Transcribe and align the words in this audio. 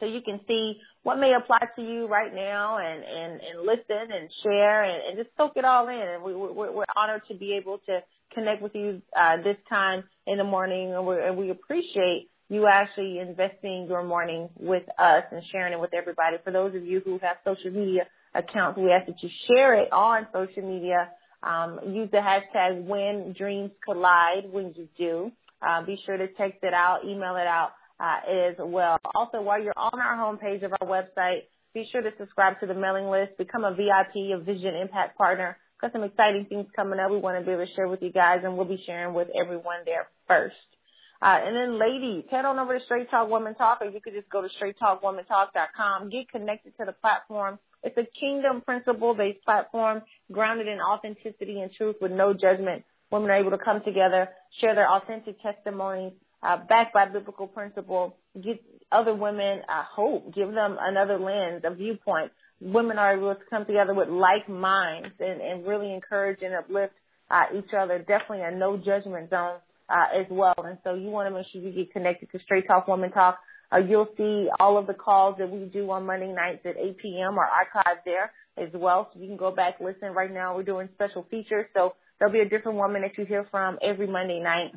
So 0.00 0.06
you 0.06 0.22
can 0.22 0.40
see 0.46 0.80
what 1.02 1.18
may 1.18 1.34
apply 1.34 1.60
to 1.76 1.82
you 1.82 2.06
right 2.06 2.34
now 2.34 2.78
and, 2.78 3.04
and, 3.04 3.40
and 3.40 3.66
listen 3.66 4.12
and 4.12 4.28
share 4.42 4.84
and, 4.84 5.02
and 5.02 5.16
just 5.16 5.30
soak 5.36 5.52
it 5.56 5.64
all 5.64 5.88
in. 5.88 6.00
And 6.00 6.22
we, 6.22 6.34
we're, 6.34 6.72
we're 6.72 6.84
honored 6.96 7.22
to 7.28 7.34
be 7.34 7.54
able 7.54 7.78
to 7.86 8.02
connect 8.32 8.62
with 8.62 8.74
you 8.74 9.02
uh, 9.16 9.38
this 9.42 9.56
time 9.68 10.04
in 10.26 10.38
the 10.38 10.44
morning. 10.44 10.94
And, 10.94 11.06
we 11.06 11.20
and 11.20 11.36
we 11.36 11.50
appreciate 11.50 12.28
you 12.48 12.66
actually 12.66 13.18
investing 13.18 13.86
your 13.88 14.04
morning 14.04 14.50
with 14.58 14.84
us 14.98 15.24
and 15.32 15.42
sharing 15.50 15.72
it 15.72 15.80
with 15.80 15.94
everybody. 15.94 16.36
For 16.44 16.50
those 16.50 16.74
of 16.74 16.84
you 16.84 17.00
who 17.00 17.18
have 17.18 17.36
social 17.44 17.70
media 17.70 18.06
accounts, 18.34 18.78
we 18.78 18.92
ask 18.92 19.06
that 19.06 19.22
you 19.22 19.30
share 19.48 19.74
it 19.74 19.92
on 19.92 20.26
social 20.32 20.62
media 20.62 21.08
um, 21.44 21.80
use 21.86 22.10
the 22.10 22.18
hashtag 22.18 22.84
when 22.84 23.34
dreams 23.34 23.70
collide 23.84 24.50
when 24.50 24.74
you 24.76 24.88
do. 24.96 25.30
Uh, 25.60 25.84
be 25.84 26.00
sure 26.04 26.16
to 26.16 26.28
text 26.28 26.58
it 26.62 26.74
out, 26.74 27.04
email 27.04 27.36
it 27.36 27.46
out 27.46 27.72
uh, 28.00 28.18
as 28.28 28.54
well. 28.58 28.98
Also, 29.14 29.40
while 29.40 29.62
you're 29.62 29.76
on 29.76 30.00
our 30.00 30.16
homepage 30.16 30.62
of 30.62 30.72
our 30.72 30.86
website, 30.88 31.42
be 31.74 31.88
sure 31.90 32.02
to 32.02 32.12
subscribe 32.18 32.60
to 32.60 32.66
the 32.66 32.74
mailing 32.74 33.06
list, 33.06 33.36
become 33.36 33.64
a 33.64 33.74
VIP, 33.74 34.32
a 34.32 34.38
Vision 34.38 34.74
Impact 34.74 35.18
Partner. 35.18 35.56
Got 35.80 35.92
some 35.92 36.04
exciting 36.04 36.46
things 36.46 36.66
coming 36.74 36.98
up 36.98 37.10
we 37.10 37.18
want 37.18 37.38
to 37.38 37.44
be 37.44 37.52
able 37.52 37.66
to 37.66 37.72
share 37.74 37.88
with 37.88 38.00
you 38.00 38.12
guys, 38.12 38.40
and 38.44 38.56
we'll 38.56 38.66
be 38.66 38.82
sharing 38.86 39.14
with 39.14 39.28
everyone 39.38 39.78
there 39.84 40.08
first. 40.28 40.56
Uh, 41.20 41.40
and 41.42 41.56
then 41.56 41.78
ladies, 41.78 42.24
head 42.30 42.44
on 42.44 42.58
over 42.58 42.78
to 42.78 42.84
Straight 42.84 43.10
Talk 43.10 43.28
Woman 43.28 43.54
Talk, 43.54 43.80
or 43.80 43.88
you 43.88 44.00
could 44.00 44.14
just 44.14 44.28
go 44.28 44.42
to 44.42 44.48
straighttalkwomantalk.com. 44.48 46.10
Get 46.10 46.30
connected 46.30 46.74
to 46.78 46.84
the 46.86 46.92
platform. 46.92 47.58
It's 47.84 47.96
a 47.98 48.04
kingdom 48.18 48.62
principle 48.62 49.14
based 49.14 49.44
platform 49.44 50.02
grounded 50.32 50.66
in 50.66 50.80
authenticity 50.80 51.60
and 51.60 51.70
truth 51.70 51.96
with 52.00 52.10
no 52.10 52.32
judgment. 52.32 52.84
Women 53.10 53.30
are 53.30 53.36
able 53.36 53.50
to 53.50 53.58
come 53.58 53.82
together, 53.82 54.30
share 54.58 54.74
their 54.74 54.90
authentic 54.90 55.40
testimonies, 55.42 56.14
uh, 56.42 56.56
backed 56.68 56.94
by 56.94 57.06
biblical 57.06 57.46
principle, 57.46 58.16
give 58.42 58.58
other 58.90 59.14
women 59.14 59.60
uh, 59.68 59.82
hope, 59.82 60.34
give 60.34 60.52
them 60.52 60.78
another 60.80 61.18
lens, 61.18 61.62
a 61.64 61.74
viewpoint. 61.74 62.32
Women 62.60 62.98
are 62.98 63.16
able 63.16 63.34
to 63.34 63.40
come 63.50 63.66
together 63.66 63.94
with 63.94 64.08
like 64.08 64.48
minds 64.48 65.10
and, 65.20 65.40
and 65.40 65.66
really 65.66 65.92
encourage 65.92 66.42
and 66.42 66.54
uplift 66.54 66.94
uh, 67.30 67.44
each 67.54 67.72
other. 67.76 67.98
Definitely 67.98 68.42
a 68.42 68.50
no 68.50 68.78
judgment 68.78 69.30
zone 69.30 69.58
uh, 69.88 70.06
as 70.14 70.26
well. 70.30 70.54
And 70.58 70.78
so 70.84 70.94
you 70.94 71.08
want 71.08 71.28
to 71.28 71.34
make 71.34 71.46
sure 71.48 71.60
you 71.60 71.70
get 71.70 71.92
connected 71.92 72.30
to 72.32 72.38
Straight 72.40 72.66
Talk 72.66 72.88
Woman 72.88 73.12
Talk. 73.12 73.38
Uh, 73.74 73.78
you'll 73.78 74.08
see 74.16 74.48
all 74.60 74.78
of 74.78 74.86
the 74.86 74.94
calls 74.94 75.36
that 75.38 75.50
we 75.50 75.64
do 75.66 75.90
on 75.90 76.06
Monday 76.06 76.32
nights 76.32 76.60
at 76.64 76.76
8 76.76 76.98
p.m. 76.98 77.38
are 77.38 77.48
archived 77.48 78.04
there 78.04 78.30
as 78.56 78.68
well. 78.72 79.10
So 79.12 79.20
you 79.20 79.26
can 79.26 79.36
go 79.36 79.50
back, 79.50 79.80
listen. 79.80 80.12
Right 80.14 80.32
now 80.32 80.56
we're 80.56 80.62
doing 80.62 80.88
special 80.94 81.26
features. 81.30 81.66
So 81.74 81.94
there'll 82.18 82.32
be 82.32 82.40
a 82.40 82.48
different 82.48 82.78
woman 82.78 83.02
that 83.02 83.18
you 83.18 83.24
hear 83.24 83.46
from 83.50 83.78
every 83.82 84.06
Monday 84.06 84.40
night 84.40 84.72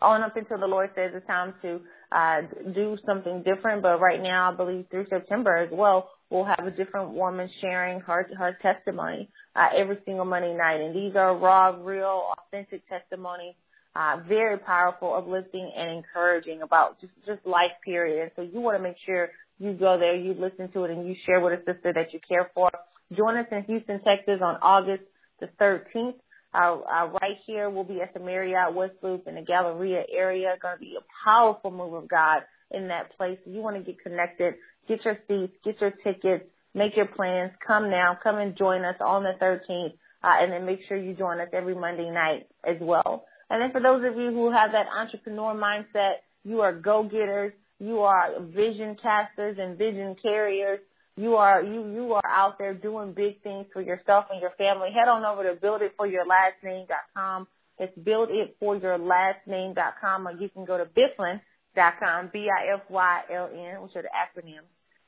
on 0.00 0.22
up 0.22 0.36
until 0.36 0.58
the 0.58 0.66
Lord 0.66 0.90
says 0.94 1.12
it's 1.14 1.26
time 1.26 1.54
to 1.62 1.80
uh, 2.10 2.42
do 2.74 2.96
something 3.06 3.42
different. 3.42 3.82
But 3.82 4.00
right 4.00 4.20
now, 4.20 4.52
I 4.52 4.56
believe 4.56 4.86
through 4.90 5.06
September 5.08 5.56
as 5.56 5.68
well, 5.70 6.10
we'll 6.30 6.44
have 6.44 6.66
a 6.66 6.70
different 6.70 7.10
woman 7.10 7.50
sharing 7.60 8.00
her 8.00 8.28
her 8.38 8.56
testimony 8.62 9.28
uh, 9.54 9.68
every 9.76 9.98
single 10.04 10.24
Monday 10.24 10.54
night. 10.56 10.80
And 10.80 10.94
these 10.94 11.14
are 11.16 11.36
raw, 11.36 11.76
real, 11.80 12.32
authentic 12.38 12.88
testimonies 12.88 13.54
uh, 13.94 14.20
very 14.26 14.58
powerful, 14.58 15.14
uplifting, 15.14 15.70
and 15.76 15.98
encouraging 15.98 16.62
about 16.62 17.00
just 17.00 17.12
just 17.26 17.46
life 17.46 17.72
period. 17.84 18.22
And 18.22 18.30
so 18.36 18.42
you 18.42 18.60
want 18.60 18.76
to 18.76 18.82
make 18.82 18.96
sure 19.04 19.30
you 19.58 19.72
go 19.72 19.98
there, 19.98 20.14
you 20.14 20.34
listen 20.34 20.68
to 20.72 20.84
it, 20.84 20.90
and 20.90 21.06
you 21.06 21.14
share 21.26 21.40
with 21.40 21.52
a 21.52 21.72
sister 21.72 21.92
that 21.92 22.12
you 22.12 22.20
care 22.26 22.50
for. 22.54 22.70
Join 23.14 23.36
us 23.36 23.46
in 23.52 23.64
Houston, 23.64 24.00
Texas, 24.02 24.40
on 24.42 24.58
August 24.62 25.04
the 25.40 25.48
13th. 25.60 26.14
Uh, 26.54 26.78
uh, 26.80 27.06
right 27.20 27.36
here, 27.46 27.70
we'll 27.70 27.84
be 27.84 28.00
at 28.00 28.14
the 28.14 28.20
Marriott 28.20 28.74
West 28.74 28.94
Loop 29.02 29.26
in 29.26 29.34
the 29.34 29.42
Galleria 29.42 30.04
area. 30.10 30.56
Going 30.60 30.76
to 30.76 30.80
be 30.80 30.96
a 30.98 31.04
powerful 31.24 31.70
move 31.70 31.94
of 31.94 32.08
God 32.08 32.42
in 32.70 32.88
that 32.88 33.16
place. 33.16 33.38
You 33.46 33.60
want 33.60 33.76
to 33.76 33.82
get 33.82 34.02
connected, 34.02 34.54
get 34.88 35.04
your 35.04 35.18
seats, 35.28 35.54
get 35.64 35.80
your 35.80 35.90
tickets, 35.90 36.44
make 36.74 36.96
your 36.96 37.06
plans. 37.06 37.52
Come 37.66 37.90
now, 37.90 38.18
come 38.22 38.36
and 38.36 38.56
join 38.56 38.84
us 38.84 38.96
on 39.00 39.22
the 39.22 39.34
13th, 39.40 39.94
uh, 40.22 40.42
and 40.42 40.52
then 40.52 40.66
make 40.66 40.80
sure 40.88 40.96
you 40.96 41.14
join 41.14 41.40
us 41.40 41.48
every 41.52 41.74
Monday 41.74 42.10
night 42.10 42.46
as 42.64 42.76
well. 42.80 43.24
And 43.52 43.60
then 43.60 43.70
for 43.70 43.80
those 43.80 44.02
of 44.02 44.16
you 44.16 44.30
who 44.30 44.50
have 44.50 44.72
that 44.72 44.88
entrepreneur 44.88 45.54
mindset, 45.54 46.14
you 46.42 46.62
are 46.62 46.72
go-getters, 46.72 47.52
you 47.78 48.00
are 48.00 48.40
vision 48.40 48.96
casters 48.96 49.58
and 49.60 49.76
vision 49.76 50.16
carriers. 50.20 50.80
You 51.16 51.36
are 51.36 51.62
you 51.62 51.86
you 51.92 52.14
are 52.14 52.26
out 52.26 52.56
there 52.58 52.72
doing 52.72 53.12
big 53.12 53.42
things 53.42 53.66
for 53.74 53.82
yourself 53.82 54.28
and 54.30 54.40
your 54.40 54.52
family. 54.56 54.90
Head 54.92 55.08
on 55.08 55.26
over 55.26 55.42
to 55.42 55.54
builditforyourlastname.com. 55.60 57.46
It's 57.78 57.98
builditforyourlastname.com, 57.98 60.28
or 60.28 60.32
you 60.32 60.48
can 60.48 60.64
go 60.64 60.78
to 60.78 60.86
biflin.com, 60.86 62.30
B-I-F-Y-L-N, 62.32 63.82
which 63.82 63.96
are 63.96 64.02
the 64.02 64.08
acronyms, 64.08 64.64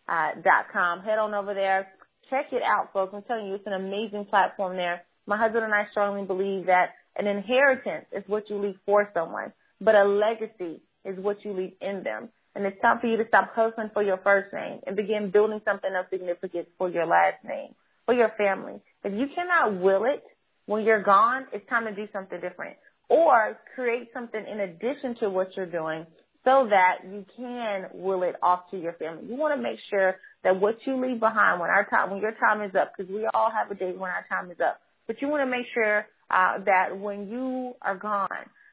uh, 0.07 0.33
dot 0.43 0.67
com. 0.71 1.01
Head 1.01 1.19
on 1.19 1.33
over 1.33 1.55
there. 1.55 1.89
Check 2.29 2.53
it 2.53 2.63
out, 2.63 2.93
folks. 2.93 3.15
I'm 3.15 3.23
telling 3.23 3.47
you, 3.47 3.55
it's 3.55 3.67
an 3.67 3.73
amazing 3.73 4.27
platform 4.27 4.77
there. 4.77 5.07
My 5.27 5.39
husband 5.39 5.65
and 5.65 5.73
I 5.73 5.87
strongly 5.91 6.27
believe 6.27 6.67
that 6.67 6.91
an 7.17 7.27
inheritance 7.27 8.07
is 8.13 8.25
what 8.27 8.51
you 8.51 8.57
leave 8.57 8.79
for 8.87 9.11
someone, 9.15 9.53
but 9.81 9.95
a 9.95 10.05
legacy 10.05 10.83
is 11.05 11.19
what 11.19 11.45
you 11.45 11.53
leave 11.53 11.75
in 11.81 12.03
them. 12.03 12.29
And 12.55 12.65
it's 12.67 12.81
time 12.81 13.01
for 13.01 13.09
you 13.09 13.17
to 13.17 13.27
stop 13.27 13.53
hustling 13.55 13.91
for 13.93 14.03
your 14.03 14.19
first 14.19 14.53
name 14.53 14.81
and 14.87 14.97
begin 14.97 15.31
building 15.31 15.61
something 15.65 15.91
of 15.95 16.07
significance 16.11 16.69
for 16.79 16.89
your 16.89 17.07
last 17.07 17.45
name, 17.45 17.75
for 18.07 18.15
your 18.15 18.33
family. 18.39 18.81
If 19.03 19.13
you 19.13 19.29
cannot 19.35 19.81
will 19.81 20.05
it 20.05 20.23
when 20.67 20.85
you're 20.85 21.03
gone, 21.03 21.47
it's 21.53 21.69
time 21.69 21.85
to 21.85 21.95
do 21.95 22.09
something 22.13 22.41
different. 22.41 22.77
Or 23.09 23.59
create 23.75 24.09
something 24.15 24.45
in 24.47 24.61
addition 24.61 25.17
to 25.17 25.29
what 25.29 25.57
you're 25.57 25.67
doing 25.67 26.07
so 26.45 26.69
that 26.71 26.99
you 27.05 27.25
can 27.37 27.87
will 27.93 28.23
it 28.23 28.37
off 28.43 28.71
to 28.71 28.79
your 28.79 28.93
family. 28.95 29.25
You 29.29 29.37
want 29.37 29.55
to 29.55 29.61
make 29.61 29.79
sure 29.91 30.17
that 30.43 30.61
what 30.61 30.79
you 30.87 30.97
leave 30.97 31.21
behind 31.21 31.61
when 31.61 31.71
our 31.71 31.87
time, 31.87 32.11
when 32.11 32.21
your 32.21 32.33
time 32.33 32.63
is 32.63 32.75
up, 32.75 32.93
because 32.97 33.13
we 33.13 33.27
all 33.35 33.51
have 33.51 33.71
a 33.71 33.75
date 33.75 33.99
when 33.99 34.11
our 34.11 34.25
time 34.29 34.51
is 34.51 34.61
up, 34.61 34.81
but 35.07 35.21
you 35.21 35.29
want 35.29 35.43
to 35.43 35.51
make 35.51 35.67
sure 35.73 36.07
uh, 36.35 36.59
that 36.67 36.99
when 36.99 37.29
you 37.29 37.77
are 37.81 37.97
gone 37.97 38.29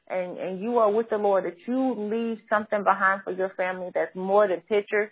and, 0.08 0.36
and 0.36 0.60
you 0.60 0.78
are 0.78 0.90
with 0.90 1.08
the 1.08 1.18
Lord, 1.18 1.44
that 1.44 1.56
you 1.66 1.94
leave 1.94 2.40
something 2.50 2.82
behind 2.82 3.22
for 3.22 3.32
your 3.32 3.50
family 3.50 3.90
that's 3.94 4.14
more 4.16 4.48
than 4.48 4.60
pictures 4.62 5.10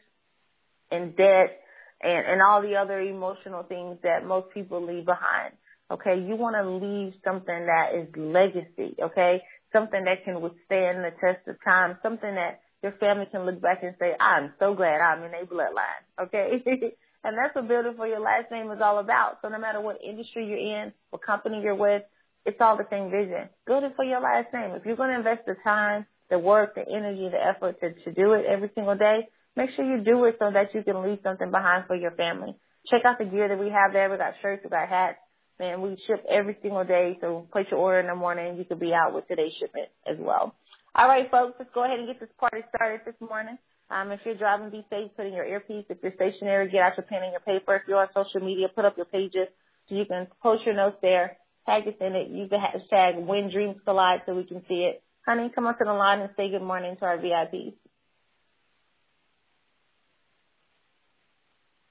and 0.90 1.16
debt 1.16 1.60
and, 2.02 2.26
and 2.26 2.42
all 2.42 2.60
the 2.60 2.74
other 2.74 3.00
emotional 3.00 3.62
things 3.62 3.98
that 4.02 4.26
most 4.26 4.50
people 4.52 4.84
leave 4.84 5.04
behind. 5.04 5.54
Okay, 5.92 6.20
you 6.20 6.36
want 6.36 6.56
to 6.56 6.68
leave 6.68 7.14
something 7.24 7.66
that 7.66 7.94
is 7.94 8.08
legacy, 8.16 8.96
okay? 9.00 9.42
Something 9.72 10.04
that 10.04 10.24
can 10.24 10.40
withstand 10.40 11.04
the 11.04 11.12
test 11.20 11.46
of 11.46 11.56
time, 11.64 11.98
something 12.02 12.34
that 12.34 12.60
your 12.82 12.92
family 12.92 13.26
can 13.30 13.44
look 13.44 13.60
back 13.60 13.82
and 13.82 13.94
say, 14.00 14.14
I'm 14.18 14.52
so 14.58 14.74
glad 14.74 15.00
I'm 15.00 15.22
in 15.24 15.34
a 15.34 15.46
bloodline, 15.46 16.24
okay? 16.26 16.62
and 17.24 17.36
that's 17.36 17.54
what 17.54 17.68
building 17.68 17.94
for 17.96 18.06
your 18.06 18.20
last 18.20 18.50
name 18.50 18.70
is 18.70 18.80
all 18.80 18.98
about. 18.98 19.38
So 19.42 19.48
no 19.48 19.58
matter 19.58 19.80
what 19.80 19.98
industry 20.02 20.46
you're 20.46 20.82
in, 20.82 20.92
what 21.10 21.22
company 21.22 21.60
you're 21.60 21.74
with, 21.74 22.02
it's 22.44 22.60
all 22.60 22.76
the 22.76 22.86
same 22.90 23.10
vision. 23.10 23.48
It 23.66 23.92
for 23.96 24.04
your 24.04 24.20
last 24.20 24.52
name. 24.52 24.72
If 24.72 24.84
you're 24.84 24.96
going 24.96 25.10
to 25.10 25.16
invest 25.16 25.46
the 25.46 25.56
time, 25.62 26.06
the 26.30 26.38
work, 26.38 26.74
the 26.74 26.88
energy, 26.88 27.28
the 27.28 27.42
effort 27.42 27.80
to, 27.80 27.92
to 27.92 28.12
do 28.12 28.32
it 28.32 28.46
every 28.46 28.70
single 28.74 28.96
day, 28.96 29.28
make 29.56 29.70
sure 29.70 29.84
you 29.84 30.02
do 30.02 30.24
it 30.24 30.36
so 30.38 30.50
that 30.50 30.74
you 30.74 30.82
can 30.82 31.02
leave 31.02 31.18
something 31.22 31.50
behind 31.50 31.86
for 31.86 31.96
your 31.96 32.12
family. 32.12 32.54
Check 32.86 33.04
out 33.04 33.18
the 33.18 33.24
gear 33.24 33.48
that 33.48 33.58
we 33.58 33.68
have 33.68 33.92
there. 33.92 34.10
We 34.10 34.16
got 34.16 34.34
shirts, 34.40 34.62
we 34.64 34.70
got 34.70 34.88
hats. 34.88 35.18
Man, 35.58 35.82
we 35.82 35.98
ship 36.06 36.24
every 36.30 36.56
single 36.62 36.84
day. 36.84 37.18
So 37.20 37.46
place 37.52 37.66
your 37.70 37.80
order 37.80 38.00
in 38.00 38.06
the 38.06 38.14
morning 38.14 38.56
you 38.56 38.64
could 38.64 38.80
be 38.80 38.94
out 38.94 39.12
with 39.12 39.28
today's 39.28 39.52
shipment 39.60 39.88
as 40.06 40.16
well. 40.18 40.54
All 40.94 41.06
right, 41.06 41.30
folks, 41.30 41.56
let's 41.58 41.70
go 41.74 41.84
ahead 41.84 41.98
and 41.98 42.08
get 42.08 42.18
this 42.18 42.30
party 42.38 42.62
started 42.74 43.02
this 43.04 43.14
morning. 43.20 43.58
Um, 43.90 44.10
if 44.12 44.20
you're 44.24 44.36
driving, 44.36 44.70
be 44.70 44.86
safe. 44.88 45.10
Put 45.16 45.26
in 45.26 45.34
your 45.34 45.44
earpiece. 45.44 45.84
If 45.88 45.98
you're 46.02 46.14
stationary, 46.14 46.70
get 46.70 46.82
out 46.82 46.96
your 46.96 47.04
pen 47.04 47.22
and 47.22 47.32
your 47.32 47.40
paper. 47.40 47.76
If 47.76 47.82
you're 47.86 48.00
on 48.00 48.08
social 48.14 48.40
media, 48.40 48.68
put 48.68 48.84
up 48.84 48.96
your 48.96 49.06
pages 49.06 49.48
so 49.88 49.94
you 49.94 50.06
can 50.06 50.28
post 50.42 50.64
your 50.64 50.74
notes 50.74 50.96
there. 51.02 51.36
Tag 51.70 51.86
us 51.86 51.94
in 52.00 52.16
it. 52.16 52.28
Use 52.30 52.50
the 52.50 52.56
hashtag 52.56 53.24
When 53.24 53.48
Dreams 53.48 53.76
Collide 53.84 54.22
so 54.26 54.34
we 54.34 54.42
can 54.42 54.60
see 54.66 54.82
it. 54.82 55.04
Honey, 55.24 55.52
come 55.54 55.68
onto 55.68 55.84
the 55.84 55.92
line 55.92 56.18
and 56.18 56.30
say 56.36 56.50
good 56.50 56.62
morning 56.62 56.96
to 56.96 57.04
our 57.04 57.16
VIPs. 57.16 57.74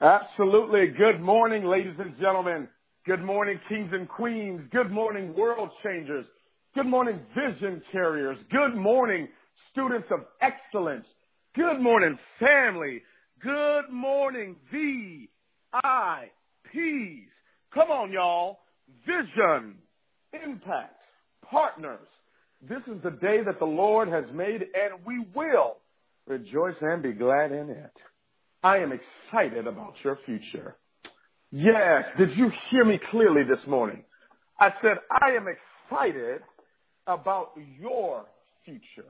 Absolutely. 0.01 0.87
Good 0.87 1.21
morning, 1.21 1.63
ladies 1.63 1.95
and 1.97 2.17
gentlemen. 2.19 2.67
Good 3.05 3.23
morning, 3.23 3.57
kings 3.69 3.91
and 3.93 4.09
queens. 4.09 4.63
Good 4.69 4.91
morning, 4.91 5.33
world 5.33 5.69
changers. 5.81 6.25
Good 6.75 6.87
morning, 6.87 7.21
vision 7.33 7.81
carriers. 7.89 8.37
Good 8.51 8.75
morning, 8.75 9.29
students 9.71 10.09
of 10.11 10.25
excellence. 10.41 11.05
Good 11.55 11.79
morning, 11.79 12.19
family. 12.37 13.01
Good 13.41 13.89
morning, 13.89 14.57
VIPs. 14.73 15.29
Come 17.73 17.91
on, 17.91 18.11
y'all. 18.11 18.59
Vision, 19.05 19.75
impact, 20.33 21.01
partners. 21.49 22.07
This 22.61 22.81
is 22.87 23.01
the 23.03 23.11
day 23.11 23.43
that 23.43 23.59
the 23.59 23.65
Lord 23.65 24.09
has 24.09 24.25
made 24.33 24.61
and 24.61 25.05
we 25.05 25.25
will 25.33 25.77
rejoice 26.27 26.75
and 26.81 27.01
be 27.01 27.13
glad 27.13 27.51
in 27.51 27.69
it. 27.69 27.93
I 28.61 28.77
am 28.77 28.91
excited 28.91 29.67
about 29.67 29.95
your 30.03 30.19
future. 30.25 30.75
Yes, 31.51 32.05
did 32.17 32.37
you 32.37 32.51
hear 32.69 32.85
me 32.85 32.99
clearly 33.09 33.43
this 33.43 33.65
morning? 33.65 34.03
I 34.59 34.73
said, 34.81 34.97
I 35.09 35.31
am 35.31 35.47
excited 35.47 36.41
about 37.07 37.53
your 37.79 38.25
future. 38.65 39.09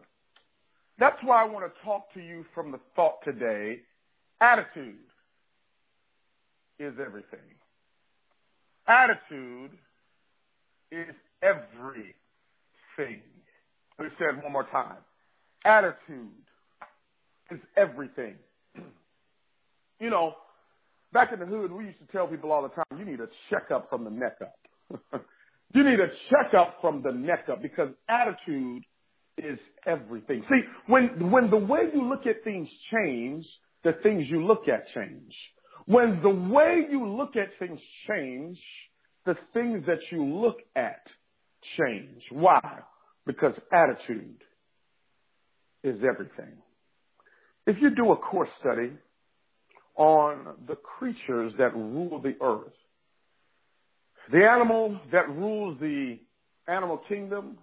That's 1.00 1.18
why 1.24 1.42
I 1.42 1.46
want 1.46 1.66
to 1.66 1.84
talk 1.84 2.14
to 2.14 2.22
you 2.22 2.46
from 2.54 2.72
the 2.72 2.80
thought 2.96 3.24
today. 3.26 3.80
Attitude 4.40 4.96
is 6.78 6.94
everything. 7.00 7.40
Attitude 8.90 9.78
is 10.92 11.16
everything. 11.44 12.16
Let 12.98 14.06
me 14.06 14.16
say 14.18 14.26
it 14.26 14.44
one 14.44 14.52
more 14.52 14.64
time. 14.64 14.98
Attitude 15.64 16.32
is 17.52 17.60
everything. 17.78 18.34
you 20.00 20.10
know, 20.10 20.34
back 21.14 21.32
in 21.32 21.40
the 21.40 21.46
hood, 21.46 21.72
we 21.72 21.86
used 21.86 22.00
to 22.00 22.12
tell 22.12 22.26
people 22.26 22.52
all 22.52 22.64
the 22.64 22.70
time, 22.70 22.86
you 22.98 23.06
need 23.06 23.20
a 23.20 23.28
checkup 23.52 23.92
from 23.92 24.06
the 24.06 24.10
neck 24.10 24.38
up. 24.42 25.24
you 25.76 25.84
need 25.84 26.00
a 26.00 26.10
checkup 26.32 26.78
from 26.82 27.04
the 27.04 27.12
neck 27.12 27.46
up 27.48 27.62
because 27.62 27.90
attitude 28.08 28.84
is 29.38 29.60
everything. 29.86 30.44
See, 30.50 30.62
when, 30.88 31.30
when 31.30 31.52
the 31.52 31.58
way 31.58 31.92
you 31.94 32.10
look 32.10 32.26
at 32.26 32.44
things 32.44 32.68
change, 32.92 33.46
the 33.84 33.94
things 33.94 34.28
you 34.28 34.44
look 34.44 34.68
at 34.68 34.88
change. 34.96 35.36
When 35.90 36.22
the 36.22 36.30
way 36.30 36.86
you 36.88 37.08
look 37.08 37.36
at 37.36 37.50
things 37.58 37.80
change, 38.08 38.60
the 39.26 39.36
things 39.56 39.88
that 39.88 39.98
you 40.12 40.24
look 40.24 40.60
at 40.76 41.02
change. 41.78 42.22
Why? 42.30 42.62
Because 43.26 43.56
attitude 43.74 44.44
is 45.84 46.04
everything. 46.08 46.58
If 47.66 47.82
you 47.82 47.90
do 47.90 48.12
a 48.12 48.18
course 48.18 48.50
study 48.60 48.92
on 49.96 50.46
the 50.68 50.76
creatures 50.76 51.54
that 51.58 51.76
rule 51.76 52.22
the 52.22 52.36
earth. 52.40 52.72
The 54.32 54.48
animal 54.48 55.00
that 55.12 55.28
rules 55.28 55.80
the 55.80 56.20
animal 56.68 57.00
kingdom 57.10 57.58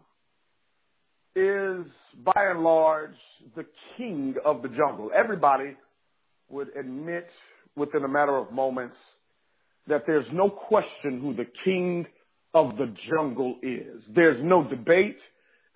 is 1.36 1.86
by 2.24 2.46
and 2.50 2.64
large 2.64 3.14
the 3.54 3.66
king 3.96 4.34
of 4.44 4.62
the 4.62 4.68
jungle. 4.68 5.12
Everybody 5.14 5.76
would 6.48 6.76
admit 6.76 7.28
within 7.76 8.04
a 8.04 8.08
matter 8.08 8.36
of 8.36 8.52
moments 8.52 8.96
that 9.86 10.04
there's 10.06 10.26
no 10.32 10.50
question 10.50 11.20
who 11.20 11.34
the 11.34 11.46
king 11.64 12.06
of 12.54 12.76
the 12.76 12.92
jungle 13.08 13.56
is. 13.62 14.02
There's 14.08 14.42
no 14.42 14.64
debate. 14.64 15.18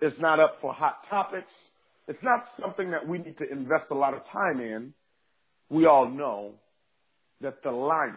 It's 0.01 0.19
not 0.19 0.39
up 0.39 0.57
for 0.61 0.73
hot 0.73 1.07
topics. 1.09 1.51
It's 2.07 2.21
not 2.23 2.45
something 2.59 2.91
that 2.91 3.07
we 3.07 3.19
need 3.19 3.37
to 3.37 3.49
invest 3.49 3.85
a 3.91 3.95
lot 3.95 4.13
of 4.13 4.21
time 4.31 4.59
in 4.59 4.93
we 5.69 5.85
all 5.85 6.09
know 6.09 6.51
that 7.39 7.63
the 7.63 7.71
lion 7.71 8.15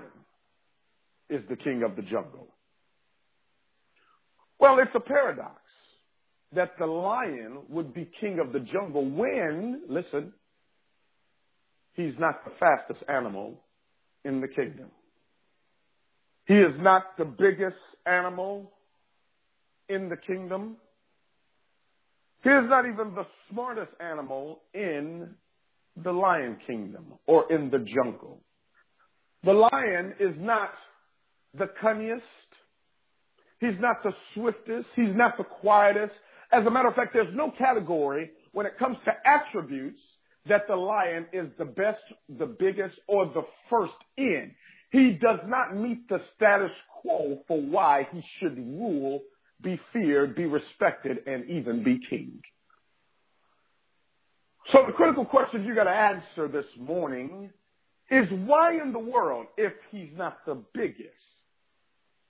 is 1.31 1.43
the 1.49 1.57
king 1.57 1.83
of 1.85 1.95
the 1.95 2.03
jungle. 2.03 2.49
Well, 4.59 4.79
it's 4.81 4.91
a 4.95 5.01
paradox 5.01 5.61
that 6.53 6.73
the 6.79 6.87
lion 6.87 7.59
would 7.69 7.95
be 7.95 8.11
king 8.21 8.41
of 8.41 8.53
the 8.53 8.61
jungle 8.61 9.09
when, 9.09 9.83
listen, 9.89 10.33
he's 11.95 12.15
not 12.19 12.45
the 12.45 12.53
fastest 12.59 13.09
animal 13.09 13.61
in 14.25 14.41
the 14.41 14.49
kingdom. 14.49 14.91
He 16.47 16.55
is 16.55 16.75
not 16.79 17.17
the 17.17 17.25
biggest 17.25 17.77
animal 18.07 18.71
in 19.89 20.09
the 20.09 20.17
kingdom. 20.17 20.77
He 22.43 22.51
is 22.51 22.69
not 22.69 22.87
even 22.87 23.15
the 23.15 23.27
smartest 23.51 23.93
animal 24.01 24.61
in 24.75 25.31
the 26.03 26.13
lion 26.13 26.59
kingdom 26.67 27.15
or 27.27 27.51
in 27.51 27.71
the 27.71 27.79
jungle. 27.79 28.41
The 29.45 29.53
lion 29.53 30.15
is 30.21 30.35
not 30.39 30.73
the 31.57 31.71
cunningest. 31.81 32.23
He's 33.61 33.79
not 33.81 34.03
the 34.03 34.13
swiftest. 34.35 34.89
He's 34.95 35.15
not 35.15 35.39
the 35.39 35.45
quietest. 35.45 36.13
As 36.53 36.67
a 36.67 36.71
matter 36.71 36.89
of 36.89 36.95
fact, 36.95 37.15
there's 37.15 37.35
no 37.35 37.51
category 37.51 38.31
when 38.53 38.67
it 38.67 38.79
comes 38.79 38.99
to 39.07 39.13
attributes 39.27 40.01
that 40.47 40.67
the 40.69 40.77
lion 40.77 41.27
is 41.33 41.49
the 41.59 41.65
best, 41.65 42.03
the 42.29 42.47
biggest, 42.47 42.97
or 43.07 43.27
the 43.27 43.45
first 43.71 43.95
in. 44.17 44.55
He 44.91 45.13
does 45.13 45.41
not 45.47 45.77
meet 45.77 46.09
the 46.09 46.21
status 46.37 46.71
quo 47.01 47.41
for 47.49 47.61
why 47.61 48.07
he 48.13 48.23
should 48.39 48.57
rule, 48.57 49.23
be 49.63 49.81
feared, 49.93 50.37
be 50.37 50.47
respected, 50.47 51.19
and 51.27 51.49
even 51.49 51.83
be 51.83 51.99
king. 51.99 52.41
So 54.73 54.85
the 54.87 54.93
critical 54.93 55.25
question 55.25 55.65
you 55.65 55.75
got 55.75 55.85
to 55.85 55.91
answer 55.91 56.49
this 56.49 56.67
morning 56.79 57.51
is 58.11 58.29
why 58.47 58.81
in 58.81 58.93
the 58.93 58.99
world, 58.99 59.47
if 59.57 59.73
he's 59.91 60.11
not 60.15 60.45
the 60.47 60.63
biggest, 60.73 61.11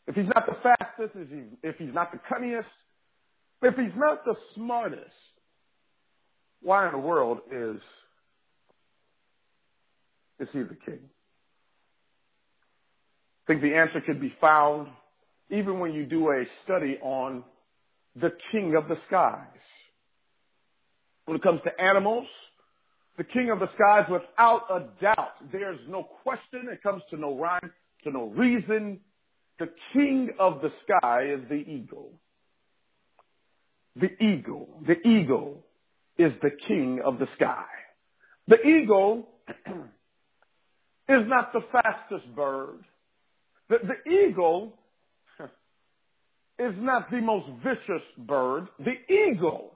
if 0.06 0.14
he's 0.14 0.28
not 0.34 0.46
the 0.46 0.56
fastest, 0.62 1.12
if, 1.16 1.28
if 1.62 1.76
he's 1.76 1.94
not 1.94 2.12
the 2.12 2.19
cunningest, 2.31 2.64
if 3.62 3.75
he's 3.76 3.96
not 3.96 4.25
the 4.25 4.34
smartest, 4.55 5.11
why 6.61 6.87
in 6.87 6.93
the 6.93 6.99
world 6.99 7.40
is 7.52 7.81
is 10.41 10.49
he 10.53 10.61
the 10.61 10.76
king? 10.85 11.00
I 13.45 13.47
think 13.47 13.62
the 13.62 13.75
answer 13.75 14.00
could 14.00 14.21
be 14.21 14.35
found 14.41 14.88
even 15.50 15.79
when 15.79 15.93
you 15.93 16.07
do 16.07 16.31
a 16.31 16.45
study 16.64 16.99
on 17.03 17.45
the 18.17 18.33
king 18.50 18.75
of 18.75 18.88
the 18.88 18.97
skies. 19.07 19.47
When 21.26 21.37
it 21.37 21.43
comes 21.43 21.61
to 21.64 21.81
animals, 21.81 22.26
the 23.17 23.25
king 23.25 23.50
of 23.50 23.61
the 23.61 23.69
skies, 23.75 24.07
without 24.11 24.64
a 24.71 24.85
doubt, 25.00 25.35
there's 25.53 25.79
no 25.88 26.03
question. 26.03 26.69
It 26.71 26.83
comes 26.83 27.03
to 27.11 27.17
no 27.17 27.37
rhyme, 27.37 27.71
to 28.05 28.11
no 28.11 28.26
reason. 28.26 29.00
The 29.59 29.71
king 29.93 30.31
of 30.38 30.61
the 30.62 30.73
sky 30.83 31.26
is 31.26 31.41
the 31.49 31.55
eagle. 31.55 32.12
The 33.97 34.11
eagle. 34.23 34.69
The 34.87 35.07
eagle 35.07 35.64
is 36.19 36.33
the 36.43 36.50
king 36.67 37.00
of 37.00 37.19
the 37.19 37.29
sky. 37.37 37.64
The 38.49 38.61
eagle 38.67 39.29
is 41.08 41.26
not 41.26 41.52
the 41.52 41.62
fastest 41.70 42.34
bird. 42.34 42.84
The, 43.68 43.78
the 43.78 44.11
eagle 44.11 44.75
is 46.58 46.75
not 46.78 47.11
the 47.11 47.20
most 47.20 47.46
vicious 47.62 48.02
bird. 48.18 48.68
The 48.78 48.94
eagle 49.12 49.73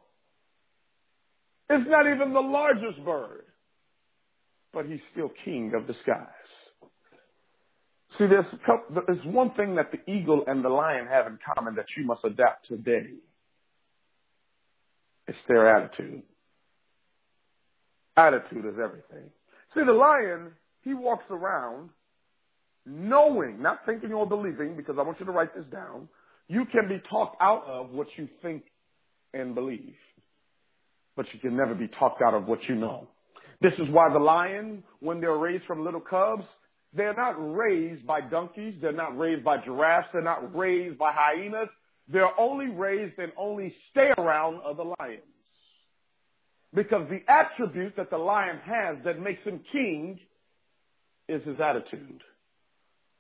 is 1.70 1.82
not 1.86 2.06
even 2.06 2.32
the 2.32 2.40
largest 2.40 3.04
bird, 3.04 3.44
but 4.72 4.86
he's 4.86 5.00
still 5.12 5.30
king 5.44 5.74
of 5.74 5.86
the 5.86 5.94
skies. 6.02 6.26
See, 8.16 8.26
there's, 8.26 8.46
couple, 8.64 9.02
there's 9.06 9.24
one 9.24 9.50
thing 9.50 9.74
that 9.74 9.92
the 9.92 10.10
eagle 10.10 10.44
and 10.46 10.64
the 10.64 10.68
lion 10.70 11.06
have 11.06 11.26
in 11.26 11.38
common 11.54 11.74
that 11.74 11.86
you 11.96 12.04
must 12.04 12.24
adapt 12.24 12.66
today. 12.66 13.08
It's 15.26 15.38
their 15.46 15.68
attitude. 15.68 16.22
Attitude 18.16 18.64
is 18.64 18.80
everything. 18.82 19.30
See, 19.74 19.84
the 19.84 19.92
lion, 19.92 20.52
he 20.88 20.94
walks 20.94 21.24
around 21.30 21.90
knowing, 22.86 23.62
not 23.62 23.80
thinking 23.86 24.12
or 24.12 24.26
believing, 24.26 24.76
because 24.76 24.96
I 24.98 25.02
want 25.02 25.20
you 25.20 25.26
to 25.26 25.32
write 25.32 25.54
this 25.54 25.66
down. 25.70 26.08
You 26.48 26.64
can 26.64 26.88
be 26.88 27.00
talked 27.10 27.36
out 27.40 27.64
of 27.66 27.90
what 27.90 28.08
you 28.16 28.28
think 28.42 28.64
and 29.34 29.54
believe 29.54 29.94
but 31.18 31.26
you 31.34 31.40
can 31.40 31.56
never 31.56 31.74
be 31.74 31.88
talked 31.88 32.22
out 32.22 32.32
of 32.32 32.46
what 32.46 32.62
you 32.68 32.76
know. 32.76 33.08
This 33.60 33.72
is 33.74 33.90
why 33.90 34.08
the 34.08 34.20
lion, 34.20 34.84
when 35.00 35.20
they're 35.20 35.36
raised 35.36 35.64
from 35.64 35.84
little 35.84 36.00
cubs, 36.00 36.44
they're 36.94 37.12
not 37.12 37.34
raised 37.36 38.06
by 38.06 38.20
donkeys. 38.20 38.74
They're 38.80 38.92
not 38.92 39.18
raised 39.18 39.42
by 39.42 39.58
giraffes. 39.58 40.06
They're 40.12 40.22
not 40.22 40.56
raised 40.56 40.96
by 40.96 41.10
hyenas. 41.12 41.68
They're 42.06 42.38
only 42.38 42.68
raised 42.68 43.18
and 43.18 43.32
only 43.36 43.74
stay 43.90 44.12
around 44.16 44.60
other 44.64 44.84
lions. 45.00 45.22
Because 46.72 47.08
the 47.10 47.20
attribute 47.28 47.96
that 47.96 48.10
the 48.10 48.18
lion 48.18 48.60
has 48.64 48.98
that 49.04 49.20
makes 49.20 49.42
him 49.42 49.60
king 49.72 50.20
is 51.28 51.44
his 51.44 51.60
attitude. 51.60 52.22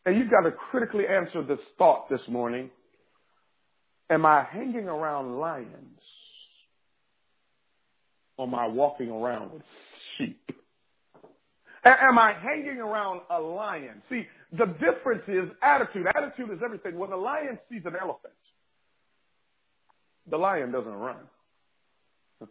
And 0.06 0.16
you've 0.16 0.30
got 0.30 0.42
to 0.42 0.52
critically 0.52 1.06
answer 1.06 1.42
this 1.42 1.58
thought 1.76 2.08
this 2.08 2.20
morning. 2.28 2.70
Am 4.10 4.24
I 4.24 4.44
hanging 4.44 4.88
around 4.88 5.38
lions? 5.38 6.00
Or 8.38 8.46
am 8.46 8.54
I 8.54 8.66
walking 8.68 9.10
around 9.10 9.52
with 9.52 9.62
sheep? 10.16 10.40
Am 11.84 12.18
I 12.18 12.32
hanging 12.32 12.78
around 12.78 13.20
a 13.30 13.40
lion? 13.40 14.02
See, 14.08 14.26
the 14.52 14.66
difference 14.66 15.22
is 15.28 15.50
attitude. 15.62 16.06
Attitude 16.06 16.50
is 16.50 16.58
everything. 16.64 16.98
When 16.98 17.12
a 17.12 17.16
lion 17.16 17.58
sees 17.70 17.82
an 17.84 17.94
elephant, 18.00 18.34
the 20.28 20.36
lion 20.36 20.72
doesn't 20.72 20.92
run. 20.92 21.20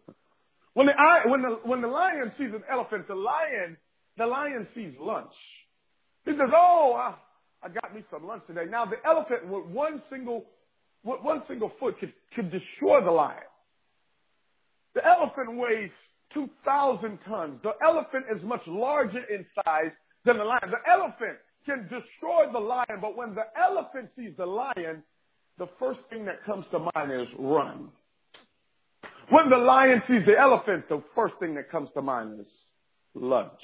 when 0.73 0.87
the 0.87 0.93
when 1.25 1.41
the 1.41 1.59
when 1.63 1.81
the 1.81 1.87
lion 1.87 2.31
sees 2.37 2.51
an 2.53 2.63
elephant, 2.69 3.07
the 3.07 3.15
lion 3.15 3.77
the 4.17 4.25
lion 4.25 4.67
sees 4.75 4.93
lunch. 4.99 5.33
He 6.25 6.31
says, 6.31 6.49
"Oh, 6.53 6.93
I, 6.95 7.15
I 7.65 7.69
got 7.69 7.93
me 7.93 8.03
some 8.11 8.27
lunch 8.27 8.43
today." 8.47 8.65
Now 8.69 8.85
the 8.85 8.97
elephant 9.05 9.47
with 9.47 9.65
one 9.65 10.01
single 10.09 10.45
with 11.03 11.21
one 11.21 11.43
single 11.47 11.71
foot 11.79 11.99
could 11.99 12.13
could 12.35 12.51
destroy 12.51 13.03
the 13.03 13.11
lion. 13.11 13.43
The 14.95 15.05
elephant 15.05 15.57
weighs 15.57 15.91
2,000 16.33 17.19
tons. 17.27 17.59
The 17.63 17.73
elephant 17.83 18.25
is 18.35 18.41
much 18.43 18.61
larger 18.67 19.23
in 19.29 19.45
size 19.63 19.91
than 20.25 20.37
the 20.37 20.43
lion. 20.43 20.71
The 20.71 20.91
elephant 20.91 21.37
can 21.65 21.83
destroy 21.83 22.51
the 22.51 22.59
lion, 22.59 22.99
but 23.01 23.15
when 23.15 23.35
the 23.35 23.45
elephant 23.59 24.09
sees 24.17 24.31
the 24.37 24.45
lion, 24.45 25.03
the 25.57 25.67
first 25.79 25.99
thing 26.09 26.25
that 26.25 26.43
comes 26.45 26.65
to 26.71 26.79
mind 26.95 27.11
is 27.11 27.27
run. 27.37 27.89
When 29.29 29.49
the 29.49 29.57
lion 29.57 30.01
sees 30.07 30.25
the 30.25 30.39
elephant, 30.39 30.87
the 30.89 31.03
first 31.13 31.35
thing 31.39 31.55
that 31.55 31.69
comes 31.69 31.89
to 31.93 32.01
mind 32.01 32.39
is 32.39 32.47
lunch. 33.13 33.61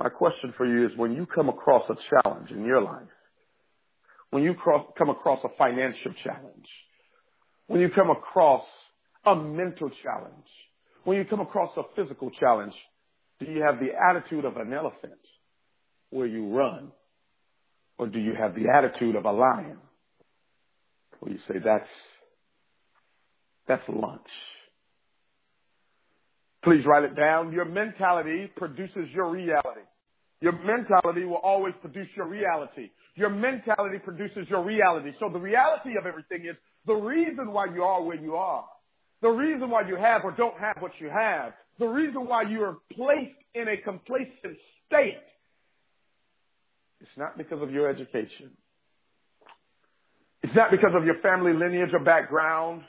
My 0.00 0.08
question 0.08 0.54
for 0.56 0.64
you 0.64 0.86
is 0.86 0.96
when 0.96 1.14
you 1.14 1.26
come 1.26 1.50
across 1.50 1.82
a 1.90 1.96
challenge 2.08 2.50
in 2.50 2.64
your 2.64 2.80
life, 2.80 3.02
when 4.30 4.42
you 4.42 4.54
come 4.96 5.10
across 5.10 5.44
a 5.44 5.50
financial 5.58 6.14
challenge, 6.24 6.66
when 7.66 7.80
you 7.82 7.90
come 7.90 8.08
across 8.08 8.64
a 9.26 9.36
mental 9.36 9.90
challenge, 10.02 10.46
when 11.04 11.18
you 11.18 11.26
come 11.26 11.40
across 11.40 11.76
a 11.76 11.82
physical 11.94 12.30
challenge, 12.30 12.72
do 13.40 13.44
you 13.52 13.62
have 13.62 13.78
the 13.78 13.90
attitude 13.94 14.46
of 14.46 14.56
an 14.56 14.72
elephant 14.72 15.20
where 16.08 16.26
you 16.26 16.48
run? 16.56 16.92
Or 17.98 18.06
do 18.06 18.18
you 18.18 18.34
have 18.34 18.54
the 18.54 18.70
attitude 18.70 19.16
of 19.16 19.26
a 19.26 19.32
lion 19.32 19.76
where 21.18 21.32
you 21.34 21.40
say, 21.46 21.58
that's, 21.62 21.90
that's 23.68 23.86
lunch? 23.86 24.22
Please 26.64 26.86
write 26.86 27.04
it 27.04 27.14
down. 27.16 27.52
Your 27.52 27.66
mentality 27.66 28.50
produces 28.56 29.10
your 29.12 29.30
reality. 29.30 29.80
Your 30.40 30.52
mentality 30.52 31.24
will 31.24 31.36
always 31.36 31.74
produce 31.80 32.08
your 32.16 32.26
reality. 32.26 32.90
Your 33.14 33.30
mentality 33.30 33.98
produces 33.98 34.48
your 34.48 34.62
reality. 34.62 35.12
So 35.20 35.28
the 35.28 35.38
reality 35.38 35.98
of 35.98 36.06
everything 36.06 36.46
is 36.46 36.56
the 36.86 36.94
reason 36.94 37.52
why 37.52 37.66
you 37.66 37.82
are 37.82 38.02
where 38.02 38.16
you 38.16 38.36
are 38.36 38.64
the 39.22 39.28
reason 39.28 39.70
why 39.70 39.86
you 39.86 39.96
have 39.96 40.24
or 40.24 40.32
don't 40.32 40.58
have 40.58 40.76
what 40.80 40.92
you 40.98 41.08
have, 41.08 41.52
the 41.78 41.86
reason 41.86 42.26
why 42.26 42.42
you 42.42 42.62
are 42.62 42.78
placed 42.92 43.36
in 43.54 43.68
a 43.68 43.76
complacent 43.76 44.56
state, 44.86 45.18
it's 47.00 47.10
not 47.16 47.36
because 47.36 47.62
of 47.62 47.70
your 47.70 47.88
education. 47.88 48.50
It's 50.42 50.54
not 50.54 50.70
because 50.70 50.94
of 50.94 51.04
your 51.04 51.16
family 51.16 51.52
lineage 51.52 51.90
or 51.92 51.98
background. 51.98 52.82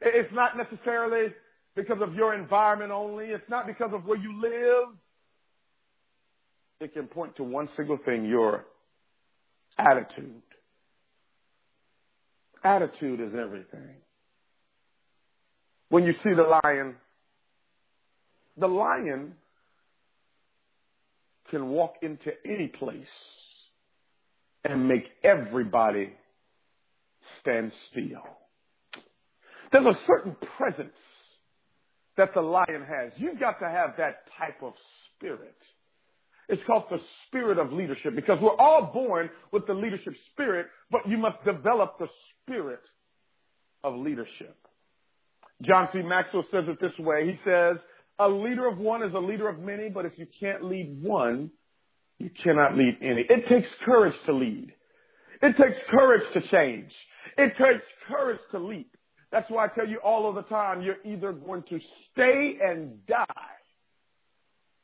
It's 0.00 0.32
not 0.34 0.56
necessarily 0.56 1.32
because 1.74 2.00
of 2.02 2.14
your 2.14 2.34
environment 2.34 2.92
only. 2.92 3.26
It's 3.26 3.48
not 3.48 3.66
because 3.66 3.90
of 3.92 4.04
where 4.04 4.18
you 4.18 4.40
live. 4.40 4.88
It 6.80 6.94
can 6.94 7.06
point 7.06 7.36
to 7.36 7.44
one 7.44 7.68
single 7.76 7.98
thing, 8.04 8.24
your 8.24 8.64
attitude. 9.78 10.42
Attitude 12.62 13.20
is 13.20 13.32
everything 13.34 13.96
when 15.88 16.04
you 16.04 16.14
see 16.22 16.32
the 16.34 16.60
lion, 16.64 16.96
the 18.56 18.68
lion 18.68 19.34
can 21.50 21.68
walk 21.68 21.94
into 22.02 22.30
any 22.44 22.68
place 22.68 23.06
and 24.64 24.86
make 24.86 25.06
everybody 25.22 26.12
stand 27.40 27.72
still. 27.90 28.26
There's 29.72 29.86
a 29.86 29.98
certain 30.06 30.36
presence 30.56 30.92
that 32.16 32.34
the 32.34 32.42
lion 32.42 32.84
has. 32.86 33.12
You've 33.16 33.40
got 33.40 33.60
to 33.60 33.68
have 33.68 33.94
that 33.98 34.24
type 34.38 34.62
of 34.62 34.74
spirit. 35.16 35.56
It's 36.48 36.62
called 36.66 36.84
the 36.90 37.00
spirit 37.26 37.58
of 37.58 37.72
leadership 37.72 38.14
because 38.14 38.40
we're 38.40 38.56
all 38.56 38.90
born 38.92 39.28
with 39.52 39.66
the 39.66 39.74
leadership 39.74 40.14
spirit, 40.32 40.66
but 40.90 41.06
you 41.06 41.18
must 41.18 41.44
develop 41.44 41.98
the 41.98 42.08
spirit 42.42 42.80
of 43.84 43.94
leadership. 43.96 44.56
John 45.62 45.88
C. 45.92 46.00
Maxwell 46.00 46.44
says 46.50 46.64
it 46.68 46.80
this 46.80 46.96
way. 46.98 47.26
He 47.26 47.38
says, 47.44 47.76
a 48.18 48.28
leader 48.28 48.66
of 48.66 48.78
one 48.78 49.02
is 49.02 49.12
a 49.14 49.18
leader 49.18 49.48
of 49.48 49.58
many, 49.58 49.90
but 49.90 50.06
if 50.06 50.12
you 50.16 50.26
can't 50.40 50.64
lead 50.64 51.02
one, 51.02 51.50
you 52.18 52.30
cannot 52.42 52.76
lead 52.76 52.96
any. 53.02 53.22
It 53.28 53.46
takes 53.48 53.68
courage 53.84 54.14
to 54.26 54.32
lead. 54.32 54.72
It 55.42 55.56
takes 55.56 55.76
courage 55.90 56.24
to 56.32 56.40
change. 56.48 56.90
It 57.36 57.56
takes 57.56 57.84
courage 58.08 58.40
to 58.52 58.58
leap. 58.58 58.96
That's 59.30 59.48
why 59.50 59.66
I 59.66 59.68
tell 59.68 59.86
you 59.86 59.98
all 59.98 60.28
of 60.28 60.34
the 60.34 60.42
time, 60.42 60.80
you're 60.82 60.96
either 61.04 61.32
going 61.32 61.62
to 61.64 61.78
stay 62.12 62.58
and 62.64 63.04
die 63.06 63.26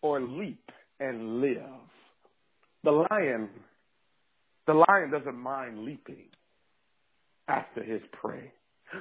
or 0.03 0.21
leap 0.21 0.71
and 1.01 1.41
live. 1.41 1.63
The 2.83 2.93
lion, 2.93 3.49
the 4.67 4.75
lion 4.75 5.11
doesn't 5.11 5.37
mind 5.37 5.85
leaping 5.85 6.27
after 7.49 7.83
his 7.83 8.03
prey. 8.13 8.53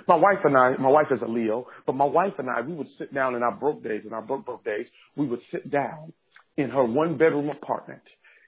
My 0.08 0.16
wife 0.16 0.40
and 0.44 0.58
I, 0.58 0.76
my 0.78 0.90
wife 0.90 1.08
is 1.12 1.22
a 1.22 1.28
Leo, 1.28 1.68
but 1.86 1.96
my 1.96 2.06
wife 2.06 2.34
and 2.40 2.50
I, 2.50 2.62
we 2.62 2.74
would 2.74 2.88
sit 2.98 3.14
down 3.14 3.36
in 3.36 3.44
our 3.44 3.52
broke 3.52 3.84
days, 3.84 4.04
in 4.06 4.14
our 4.14 4.22
broke 4.22 4.46
broke 4.46 4.66
days, 4.66 4.88
we 5.16 5.28
would 5.28 5.42
sit 5.52 5.70
down 5.70 6.14
in 6.58 6.70
her 6.70 6.84
one 6.84 7.18
bedroom 7.18 7.50
apartment 7.50 8.02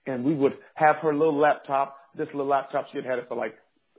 and 0.07 0.23
we 0.23 0.33
would 0.33 0.57
have 0.75 0.97
her 0.97 1.13
little 1.13 1.37
laptop. 1.37 1.97
This 2.15 2.27
little 2.27 2.45
laptop, 2.45 2.87
she 2.91 2.97
had 2.97 3.05
had 3.05 3.19
it 3.19 3.27
for 3.27 3.35
like 3.35 3.55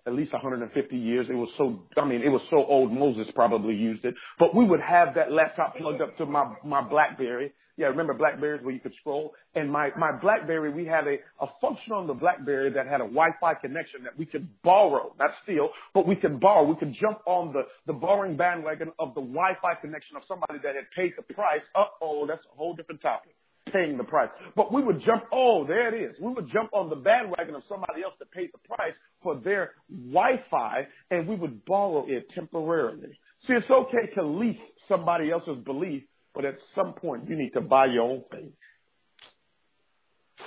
at 0.07 0.15
least 0.15 0.33
150 0.33 0.97
years. 0.97 1.27
It 1.29 1.35
was 1.35 1.51
so, 1.59 1.83
I 1.97 2.05
mean, 2.05 2.23
it 2.23 2.31
was 2.31 2.43
so 2.51 2.65
old 2.65 2.93
Moses 2.93 3.29
probably 3.35 3.75
used 3.75 4.05
it. 4.05 4.15
But 4.39 4.55
we 4.55 4.65
would 4.65 4.81
have 4.81 5.15
that 5.15 5.33
laptop 5.33 5.77
plugged 5.77 6.01
up 6.01 6.17
to 6.19 6.27
my, 6.27 6.55
my 6.65 6.81
Blackberry 6.81 7.53
yeah, 7.77 7.89
remember 7.89 8.15
Blackberries 8.15 8.63
where 8.63 8.73
you 8.73 8.81
could 8.81 8.95
scroll? 9.01 9.35
And 9.55 9.71
my, 9.71 9.93
my 9.99 10.13
Blackberry, 10.13 10.71
we 10.71 10.87
had 10.87 11.07
a, 11.07 11.19
a 11.41 11.47
function 11.61 11.93
on 11.93 12.07
the 12.07 12.15
Blackberry 12.15 12.71
that 12.71 12.87
had 12.87 13.01
a 13.01 13.05
Wi-Fi 13.05 13.55
connection 13.55 14.03
that 14.05 14.19
we 14.19 14.25
could 14.25 14.49
borrow, 14.63 15.15
not 15.19 15.31
steal, 15.43 15.71
but 15.93 16.07
we 16.07 16.17
could 16.17 16.41
borrow. 16.41 16.65
We 16.65 16.77
could 16.77 16.95
jump 16.99 17.19
on 17.27 17.53
the, 17.53 17.63
the 17.87 17.93
borrowing 17.93 18.37
bandwagon 18.37 18.93
of 18.99 19.15
the 19.15 19.21
Wi-Fi 19.21 19.75
connection 19.75 20.17
of 20.17 20.23
somebody 20.27 20.59
that 20.63 20.75
had 20.75 20.91
paid 20.97 21.13
the 21.17 21.35
price. 21.35 21.61
Uh-oh, 21.75 22.27
that's 22.27 22.45
a 22.51 22.57
whole 22.57 22.75
different 22.75 23.03
topic 23.03 23.35
paying 23.73 23.99
the 23.99 24.05
price. 24.05 24.31
But 24.55 24.73
we 24.73 24.83
would 24.83 25.03
jump, 25.05 25.25
oh, 25.33 25.67
there 25.67 25.93
it 25.93 26.01
is. 26.01 26.17
We 26.21 26.33
would 26.33 26.49
jump 26.53 26.71
on 26.73 26.89
the 26.89 26.97
bandwagon 26.97 27.55
of 27.55 27.63
somebody 27.69 28.03
else 28.03 28.15
that 28.21 28.31
paid 28.31 28.51
the 28.53 28.75
price 28.75 28.95
for 29.23 29.37
their 29.37 29.73
Wi-Fi 29.91 30.87
and 31.11 31.27
we 31.27 31.35
would 31.35 31.65
borrow 31.65 32.07
it 32.07 32.31
temporarily. 32.31 33.19
See, 33.47 33.53
it's 33.53 33.71
okay 33.71 34.07
to 34.15 34.23
lease 34.23 34.57
somebody 34.89 35.31
else's 35.31 35.59
belief 35.65 36.05
but 36.37 36.45
at 36.45 36.59
some 36.75 36.93
point, 36.93 37.29
you 37.31 37.35
need 37.35 37.55
to 37.55 37.63
buy 37.63 37.87
your 37.87 38.03
own 38.03 38.23
faith. 38.31 38.53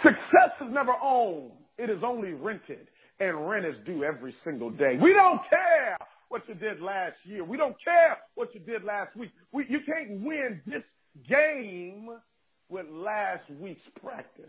Success 0.03 0.51
is 0.61 0.71
never 0.71 0.93
owned. 1.01 1.51
It 1.79 1.89
is 1.89 2.03
only 2.03 2.33
rented. 2.33 2.87
And 3.19 3.49
rent 3.49 3.65
is 3.65 3.75
due 3.85 4.03
every 4.03 4.35
single 4.45 4.69
day. 4.69 4.97
We 5.01 5.13
don't 5.13 5.41
care 5.49 5.97
what 6.29 6.47
you 6.47 6.53
did 6.53 6.79
last 6.79 7.15
year. 7.25 7.43
We 7.43 7.57
don't 7.57 7.75
care 7.83 8.19
what 8.35 8.53
you 8.53 8.61
did 8.61 8.83
last 8.83 9.15
week. 9.15 9.31
We, 9.51 9.65
you 9.67 9.79
can't 9.79 10.21
win 10.21 10.61
this 10.67 10.83
game 11.27 12.07
with 12.69 12.85
last 12.91 13.49
week's 13.59 13.81
practice. 14.01 14.45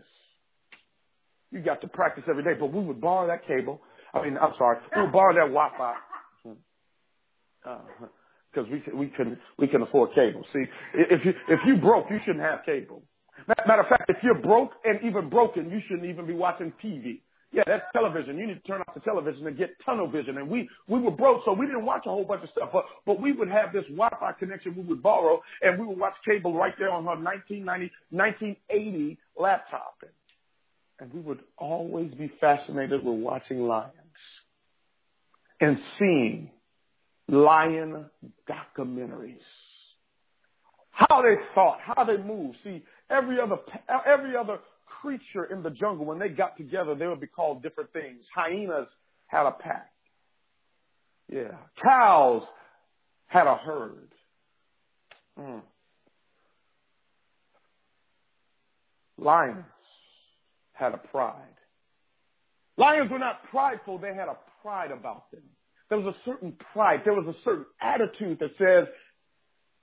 You 1.51 1.59
got 1.59 1.81
to 1.81 1.87
practice 1.87 2.23
every 2.29 2.43
day. 2.43 2.53
But 2.53 2.71
we 2.71 2.81
would 2.81 3.01
borrow 3.01 3.25
that 3.25 3.47
cable. 3.47 3.81
I 4.13 4.21
mean, 4.23 4.37
I'm 4.37 4.53
sorry. 4.59 4.77
We 4.95 5.01
would 5.01 5.11
borrow 5.11 5.33
that 5.33 5.51
Wi-Fi. 5.51 5.95
Uh, 7.65 7.77
because 8.51 8.69
we 8.69 8.83
we 8.93 9.07
can 9.07 9.37
we 9.57 9.67
can 9.67 9.81
afford 9.81 10.13
cable. 10.13 10.45
See, 10.53 10.65
if 10.93 11.25
you 11.25 11.33
if 11.47 11.59
you 11.65 11.77
broke, 11.77 12.09
you 12.09 12.19
shouldn't 12.25 12.43
have 12.43 12.65
cable. 12.65 13.03
Matter 13.67 13.81
of 13.81 13.87
fact, 13.87 14.09
if 14.09 14.17
you're 14.21 14.35
broke 14.35 14.73
and 14.85 15.01
even 15.03 15.29
broken, 15.29 15.71
you 15.71 15.81
shouldn't 15.87 16.05
even 16.05 16.25
be 16.25 16.33
watching 16.33 16.73
TV. 16.83 17.19
Yeah, 17.53 17.63
that's 17.67 17.83
television. 17.91 18.37
You 18.37 18.47
need 18.47 18.63
to 18.63 18.67
turn 18.67 18.81
off 18.81 18.93
the 18.93 19.01
television 19.01 19.45
and 19.45 19.57
get 19.57 19.75
tunnel 19.85 20.07
vision. 20.07 20.37
And 20.37 20.47
we 20.47 20.69
we 20.87 20.99
were 20.99 21.11
broke, 21.11 21.43
so 21.43 21.51
we 21.51 21.65
didn't 21.65 21.85
watch 21.85 22.05
a 22.05 22.09
whole 22.09 22.23
bunch 22.23 22.43
of 22.43 22.49
stuff. 22.49 22.69
But 22.71 22.85
but 23.05 23.19
we 23.19 23.33
would 23.33 23.49
have 23.49 23.73
this 23.73 23.83
Wi-Fi 23.85 24.33
connection 24.33 24.75
we 24.75 24.83
would 24.83 25.03
borrow, 25.03 25.41
and 25.61 25.77
we 25.79 25.85
would 25.85 25.97
watch 25.97 26.13
cable 26.23 26.53
right 26.53 26.73
there 26.79 26.91
on 26.91 27.03
her 27.03 27.21
1990 27.21 27.91
1980 28.11 29.17
laptop, 29.37 29.95
and, 30.01 30.11
and 30.99 31.13
we 31.13 31.19
would 31.19 31.39
always 31.57 32.13
be 32.13 32.31
fascinated 32.39 33.03
with 33.03 33.15
watching 33.15 33.67
lions 33.67 33.91
and 35.59 35.77
seeing 35.99 36.51
lion 37.27 38.05
documentaries. 38.49 39.37
how 40.91 41.21
they 41.21 41.35
thought, 41.55 41.79
how 41.81 42.03
they 42.03 42.17
moved. 42.17 42.57
See, 42.63 42.83
every 43.09 43.39
other 43.39 43.57
every 44.05 44.35
other 44.35 44.59
creature 45.01 45.45
in 45.45 45.63
the 45.63 45.69
jungle, 45.69 46.05
when 46.05 46.19
they 46.19 46.29
got 46.29 46.57
together, 46.57 46.95
they 46.95 47.07
would 47.07 47.21
be 47.21 47.27
called 47.27 47.63
different 47.63 47.91
things. 47.93 48.23
Hyenas 48.33 48.87
had 49.27 49.45
a 49.45 49.51
pack. 49.51 49.91
Yeah. 51.31 51.55
Cows 51.81 52.43
had 53.27 53.47
a 53.47 53.55
herd. 53.55 54.09
Mm. 55.39 55.61
Lions 59.17 59.63
had 60.73 60.93
a 60.93 60.97
pride. 60.97 61.35
Lions 62.77 63.09
were 63.09 63.19
not 63.19 63.43
prideful, 63.49 63.97
they 63.97 64.13
had 64.13 64.27
a 64.27 64.37
pride 64.61 64.91
about 64.91 65.31
them. 65.31 65.43
There 65.91 65.99
was 65.99 66.15
a 66.15 66.19
certain 66.23 66.53
pride, 66.71 67.01
there 67.03 67.13
was 67.13 67.27
a 67.27 67.37
certain 67.43 67.65
attitude 67.81 68.39
that 68.39 68.51
says, 68.57 68.87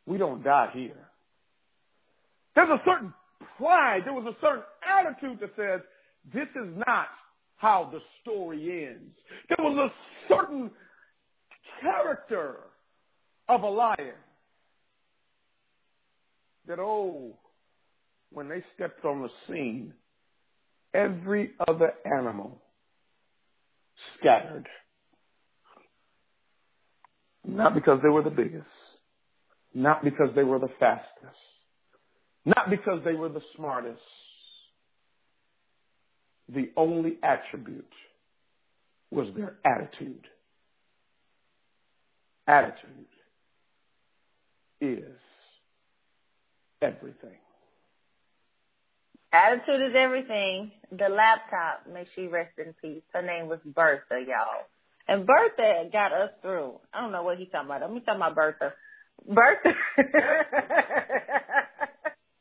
we 0.07 0.17
don't 0.17 0.43
die 0.43 0.71
here. 0.73 1.07
There's 2.55 2.71
a 2.71 2.81
certain 2.87 3.13
pride, 3.59 4.05
there 4.07 4.15
was 4.15 4.25
a 4.25 4.35
certain 4.41 4.63
attitude 4.83 5.39
that 5.41 5.51
says, 5.55 5.83
this 6.33 6.49
is 6.57 6.75
not 6.87 7.09
how 7.57 7.91
the 7.93 8.01
story 8.23 8.87
ends. 8.87 9.15
There 9.51 9.63
was 9.63 9.77
a 9.77 10.33
certain 10.33 10.71
character 11.83 12.57
of 13.47 13.63
a 13.63 13.69
lion 13.69 14.15
that, 16.69 16.79
oh, 16.79 17.37
when 18.33 18.49
they 18.49 18.65
stepped 18.75 19.05
on 19.05 19.21
the 19.21 19.29
scene, 19.47 19.93
every 20.95 21.51
other 21.69 21.93
animal 22.07 22.63
scattered. 24.19 24.67
Not 27.45 27.75
because 27.75 28.01
they 28.03 28.09
were 28.09 28.23
the 28.23 28.31
biggest, 28.31 28.67
not 29.75 30.05
because 30.05 30.31
they 30.35 30.45
were 30.45 30.59
the 30.59 30.71
fastest, 30.81 31.39
not 32.45 32.71
because 32.71 33.03
they 33.05 33.15
were 33.15 33.29
the 33.29 33.43
smartest. 33.57 34.01
The 36.49 36.71
only 36.77 37.19
attribute 37.23 37.93
was 39.11 39.29
their 39.37 39.57
attitude. 39.65 40.27
Attitude 42.47 43.07
is 44.81 45.17
everything. 46.81 47.37
Attitude 49.33 49.91
is 49.91 49.95
everything. 49.95 50.73
The 50.91 51.09
laptop, 51.11 51.87
may 51.93 52.07
she 52.15 52.29
rest 52.29 52.59
in 52.59 52.75
peace. 52.81 53.03
Her 53.13 53.21
name 53.21 53.49
was 53.49 53.59
Bertha, 53.65 54.25
y'all. 54.27 54.65
And 55.09 55.27
Bertha 55.27 55.89
got 55.91 56.13
us 56.13 56.31
through. 56.43 56.75
I 56.93 57.01
don't 57.01 57.13
know 57.13 57.23
what 57.23 57.39
he's 57.39 57.49
talking 57.51 57.67
about. 57.67 57.81
Let 57.81 57.93
me 57.93 58.01
talk 58.01 58.17
about 58.17 58.35
Bertha. 58.35 58.75
Bertha. 59.27 59.71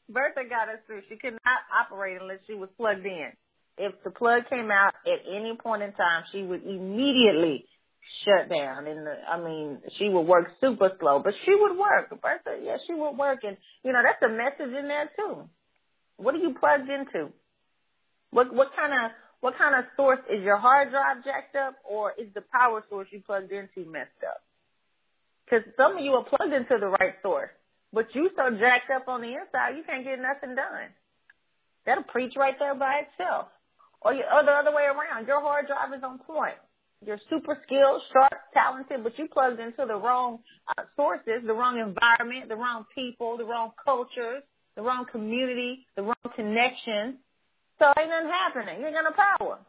Bertha 0.09 0.43
got 0.50 0.67
us 0.69 0.79
through. 0.86 1.01
She 1.09 1.15
could 1.15 1.33
not 1.33 1.59
operate 1.81 2.21
unless 2.21 2.39
she 2.45 2.53
was 2.55 2.69
plugged 2.77 3.05
in. 3.05 3.31
If 3.77 3.93
the 4.03 4.12
plug 4.12 4.50
came 4.50 4.69
out 4.69 4.93
at 5.05 5.19
any 5.31 5.55
point 5.55 5.81
in 5.83 5.93
time, 5.93 6.24
she 6.31 6.43
would 6.43 6.63
immediately 6.65 7.65
shut 8.25 8.50
down. 8.50 8.88
And 8.88 9.05
the, 9.05 9.15
I 9.29 9.39
mean, 9.39 9.79
she 9.97 10.09
would 10.09 10.27
work 10.27 10.50
super 10.59 10.91
slow, 11.00 11.19
but 11.24 11.36
she 11.45 11.55
would 11.55 11.77
work. 11.77 12.09
Bertha, 12.21 12.59
yeah, 12.62 12.77
she 12.86 12.93
would 12.93 13.17
work. 13.17 13.39
And, 13.43 13.55
you 13.83 13.93
know, 13.93 14.01
that's 14.03 14.21
a 14.29 14.36
message 14.36 14.75
in 14.77 14.88
there 14.88 15.09
too. 15.17 15.50
What 16.17 16.36
are 16.36 16.39
you 16.39 16.55
plugged 16.59 16.89
into? 16.89 17.31
What 18.31 18.53
what 18.53 18.75
kind 18.75 18.91
of 18.91 19.12
what 19.41 19.58
kind 19.58 19.75
of 19.75 19.86
source 19.96 20.20
is 20.29 20.44
your 20.44 20.58
hard 20.58 20.89
drive 20.89 21.24
jacked 21.24 21.56
up, 21.56 21.75
or 21.84 22.13
is 22.17 22.27
the 22.34 22.44
power 22.51 22.84
source 22.89 23.08
you 23.12 23.22
plugged 23.25 23.51
into 23.51 23.89
messed 23.89 24.10
up? 24.27 24.41
Because 25.46 25.63
some 25.77 25.98
of 25.98 26.03
you 26.03 26.13
are 26.13 26.24
plugged 26.24 26.53
into 26.53 26.77
the 26.79 26.88
right 26.88 27.15
source, 27.22 27.51
but 27.94 28.13
you 28.15 28.29
so 28.36 28.51
jacked 28.58 28.89
up 28.89 29.08
on 29.08 29.22
the 29.22 29.29
inside, 29.29 29.77
you 29.77 29.84
can't 29.84 30.03
get 30.03 30.20
nothing 30.20 30.56
done. 30.56 30.89
That'll 31.86 32.03
preach 32.03 32.36
right 32.36 32.56
there 32.60 32.75
by 32.75 33.03
itself. 33.08 33.48
Or, 34.01 34.14
you, 34.14 34.24
or 34.24 34.44
the 34.44 34.51
other 34.51 34.75
way 34.75 34.83
around, 34.83 35.27
your 35.27 35.42
hard 35.42 35.68
drive 35.68 35.94
is 35.94 36.03
on 36.03 36.20
point. 36.20 36.55
You're 37.05 37.20
super 37.29 37.57
skilled, 37.66 38.01
sharp, 38.11 38.33
talented, 38.53 39.03
but 39.03 39.18
you 39.20 39.27
plugged 39.27 39.59
into 39.59 39.85
the 39.85 39.96
wrong 39.96 40.40
uh, 40.77 40.83
sources, 40.96 41.44
the 41.46 41.53
wrong 41.53 41.79
environment, 41.79 42.50
the 42.50 42.55
wrong 42.55 42.85
people, 42.94 43.38
the 43.38 43.46
wrong 43.46 43.72
cultures, 43.85 44.42
the 44.75 44.81
wrong 44.81 45.05
community, 45.11 45.85
the 45.96 46.03
wrong 46.03 46.16
connection. 46.35 47.18
So 47.79 47.94
ain't 47.98 48.09
nothing 48.09 48.29
happening. 48.29 48.81
You're 48.81 48.92
gonna 48.92 49.16
power 49.16 49.59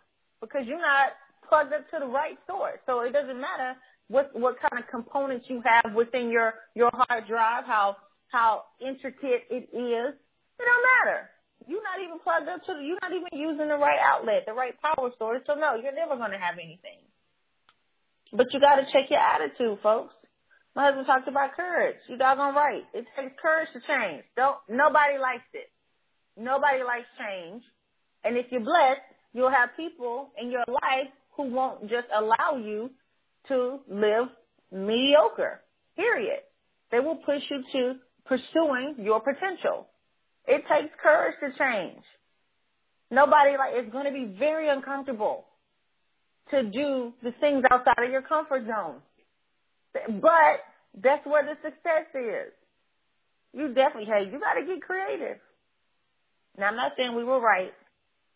because 0.40 0.66
you're 0.66 0.80
not 0.80 1.12
plugged 1.48 1.72
up 1.72 1.88
to 1.90 1.98
the 2.00 2.06
right 2.06 2.38
source. 2.46 2.78
So 2.86 3.00
it 3.00 3.12
doesn't 3.12 3.40
matter 3.40 3.76
what 4.08 4.30
what 4.34 4.56
kind 4.60 4.82
of 4.82 4.88
components 4.90 5.46
you 5.48 5.62
have 5.64 5.94
within 5.94 6.30
your 6.30 6.54
your 6.74 6.90
hard 6.92 7.26
drive, 7.26 7.64
how 7.64 7.96
how 8.28 8.64
intricate 8.80 9.44
it 9.50 9.68
is. 9.72 10.14
It 10.58 10.64
don't 10.64 10.86
matter. 11.04 11.30
You're 11.66 11.82
not 11.82 12.00
even 12.02 12.18
plugged 12.20 12.48
up 12.48 12.64
to 12.64 12.74
the, 12.74 12.80
you're 12.80 12.98
not 13.02 13.12
even 13.12 13.28
using 13.32 13.68
the 13.68 13.76
right 13.76 13.98
outlet, 14.02 14.44
the 14.46 14.54
right 14.54 14.74
power 14.80 15.10
source. 15.18 15.42
So 15.46 15.54
no, 15.54 15.74
you're 15.74 15.94
never 15.94 16.16
gonna 16.16 16.38
have 16.38 16.54
anything. 16.54 17.04
But 18.32 18.52
you 18.52 18.60
gotta 18.60 18.84
check 18.92 19.10
your 19.10 19.20
attitude, 19.20 19.78
folks. 19.82 20.14
My 20.74 20.84
husband 20.84 21.06
talked 21.06 21.28
about 21.28 21.56
courage. 21.56 21.96
You 22.08 22.16
doggone 22.16 22.54
right. 22.54 22.84
It 22.94 23.04
takes 23.16 23.32
courage 23.40 23.68
to 23.72 23.80
change. 23.80 24.24
Don't 24.36 24.56
nobody 24.68 25.18
likes 25.18 25.48
it. 25.52 25.70
Nobody 26.36 26.82
likes 26.82 27.08
change. 27.18 27.62
And 28.24 28.36
if 28.36 28.46
you're 28.50 28.60
blessed, 28.60 29.00
you'll 29.32 29.50
have 29.50 29.70
people 29.76 30.30
in 30.40 30.50
your 30.50 30.64
life 30.68 31.08
who 31.36 31.44
won't 31.44 31.88
just 31.88 32.06
allow 32.14 32.56
you 32.56 32.90
to 33.48 33.80
live 33.88 34.28
mediocre. 34.72 35.60
Period. 35.96 36.40
They 36.90 37.00
will 37.00 37.16
push 37.16 37.42
you 37.50 37.62
to 37.72 37.94
pursuing 38.26 38.96
your 38.98 39.20
potential. 39.20 39.86
It 40.46 40.64
takes 40.68 40.94
courage 41.02 41.34
to 41.40 41.56
change. 41.58 42.02
Nobody 43.10 43.56
like 43.56 43.72
it's 43.74 43.92
going 43.92 44.06
to 44.06 44.12
be 44.12 44.36
very 44.38 44.68
uncomfortable 44.68 45.46
to 46.50 46.62
do 46.62 47.12
the 47.22 47.32
things 47.40 47.64
outside 47.70 48.04
of 48.04 48.10
your 48.10 48.22
comfort 48.22 48.64
zone. 48.66 48.96
But 49.92 50.60
that's 51.02 51.26
where 51.26 51.44
the 51.44 51.56
success 51.62 52.06
is. 52.14 52.52
You 53.54 53.74
definitely, 53.74 54.06
hey, 54.06 54.30
you 54.30 54.38
got 54.38 54.54
to 54.54 54.64
get 54.64 54.82
creative. 54.82 55.38
Now, 56.58 56.68
I'm 56.68 56.76
not 56.76 56.92
saying 56.96 57.14
we 57.14 57.24
were 57.24 57.40
right 57.40 57.72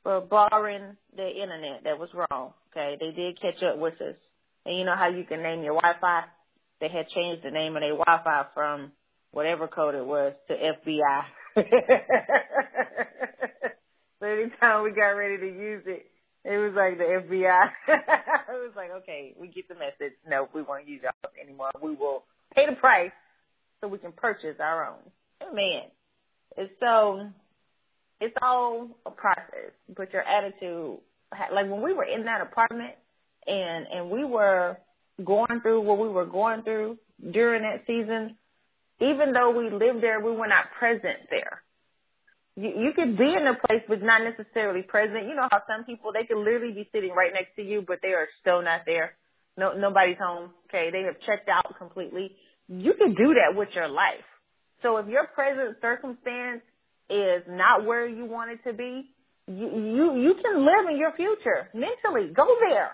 for 0.03 0.21
barring 0.21 0.97
the 1.17 1.29
internet. 1.29 1.85
That 1.85 1.99
was 1.99 2.11
wrong. 2.15 2.53
Okay, 2.71 2.97
they 2.99 3.13
did 3.13 3.41
catch 3.41 3.63
up 3.63 3.79
with 3.79 4.01
us. 4.01 4.17
And 4.65 4.77
you 4.77 4.85
know 4.85 4.97
how 4.97 5.09
you 5.09 5.25
can 5.25 5.43
name 5.43 5.63
your 5.63 5.75
Wi-Fi? 5.75 6.25
They 6.81 6.89
had 6.89 7.09
changed 7.09 7.43
the 7.45 7.51
name 7.51 7.77
of 7.77 7.83
their 7.83 7.97
Wi-Fi 7.97 8.47
from 8.55 8.93
whatever 9.31 9.69
code 9.69 9.95
it 9.95 10.05
was 10.05 10.35
to 10.49 10.55
FBI. 10.55 11.25
so 14.21 14.27
anytime 14.27 14.83
we 14.85 14.91
got 14.91 15.11
ready 15.11 15.39
to 15.39 15.47
use 15.47 15.83
it, 15.87 16.07
it 16.45 16.59
was 16.59 16.73
like 16.75 16.99
the 16.99 17.05
FBI. 17.05 17.71
it 17.89 18.49
was 18.49 18.73
like, 18.75 18.91
okay, 19.03 19.35
we 19.39 19.49
get 19.49 19.69
the 19.69 19.75
message. 19.75 20.15
No, 20.29 20.49
we 20.55 20.63
won't 20.63 20.89
use 20.89 21.01
y'all 21.03 21.13
anymore. 21.41 21.71
We 21.81 21.95
will 21.95 22.25
pay 22.55 22.67
the 22.67 22.77
price 22.77 23.13
so 23.81 23.89
we 23.89 23.99
can 23.99 24.13
purchase 24.13 24.57
our 24.61 24.87
own. 24.89 25.55
Man, 25.55 25.83
it's 26.57 26.73
so, 26.81 27.29
it's 28.23 28.37
all 28.41 28.89
a 29.07 29.11
process. 29.11 29.73
But 29.95 30.13
your 30.13 30.23
attitude, 30.23 30.99
like 31.53 31.71
when 31.71 31.83
we 31.83 31.93
were 31.93 32.05
in 32.05 32.25
that 32.25 32.41
apartment 32.41 32.95
and, 33.47 33.87
and 33.87 34.11
we 34.11 34.25
were 34.25 34.79
going 35.23 35.61
through 35.61 35.83
what 35.83 35.99
we 35.99 36.09
were 36.09 36.27
going 36.27 36.63
through 36.63 36.99
during 37.31 37.63
that 37.63 37.85
season, 37.87 38.37
even 39.01 39.33
though 39.33 39.51
we 39.51 39.71
lived 39.71 40.03
there, 40.03 40.21
we 40.21 40.33
were 40.33 40.47
not 40.47 40.67
present 40.79 41.19
there 41.31 41.63
you, 42.57 42.73
you 42.77 42.93
could 42.93 43.17
be 43.17 43.35
in 43.35 43.47
a 43.47 43.55
place 43.67 43.83
but 43.89 44.03
not 44.03 44.23
necessarily 44.23 44.83
present. 44.83 45.27
You 45.27 45.35
know 45.35 45.49
how 45.51 45.63
some 45.67 45.85
people 45.85 46.13
they 46.13 46.25
could 46.25 46.39
literally 46.39 46.73
be 46.73 46.89
sitting 46.93 47.13
right 47.13 47.33
next 47.33 47.57
to 47.57 47.63
you, 47.63 47.85
but 47.87 48.01
they 48.03 48.13
are 48.13 48.29
still 48.41 48.63
not 48.63 48.83
there. 48.87 49.13
No, 49.57 49.75
nobody's 49.75 50.19
home. 50.19 50.51
Okay, 50.69 50.91
they 50.91 51.03
have 51.03 51.21
checked 51.21 51.49
out 51.49 51.77
completely. 51.79 52.33
You 52.69 52.95
can 52.95 53.15
do 53.15 53.35
that 53.35 53.57
with 53.57 53.69
your 53.75 53.89
life. 53.89 54.25
So 54.83 54.97
if 54.97 55.09
your 55.09 55.27
present 55.27 55.77
circumstance 55.81 56.63
is 57.11 57.43
not 57.49 57.85
where 57.85 58.07
you 58.07 58.25
want 58.25 58.51
it 58.51 58.65
to 58.65 58.73
be, 58.73 59.11
you 59.47 59.69
you, 59.69 60.17
you 60.17 60.35
can 60.35 60.65
live 60.65 60.89
in 60.91 60.97
your 60.97 61.13
future 61.13 61.69
mentally. 61.75 62.33
Go 62.33 62.47
there. 62.69 62.93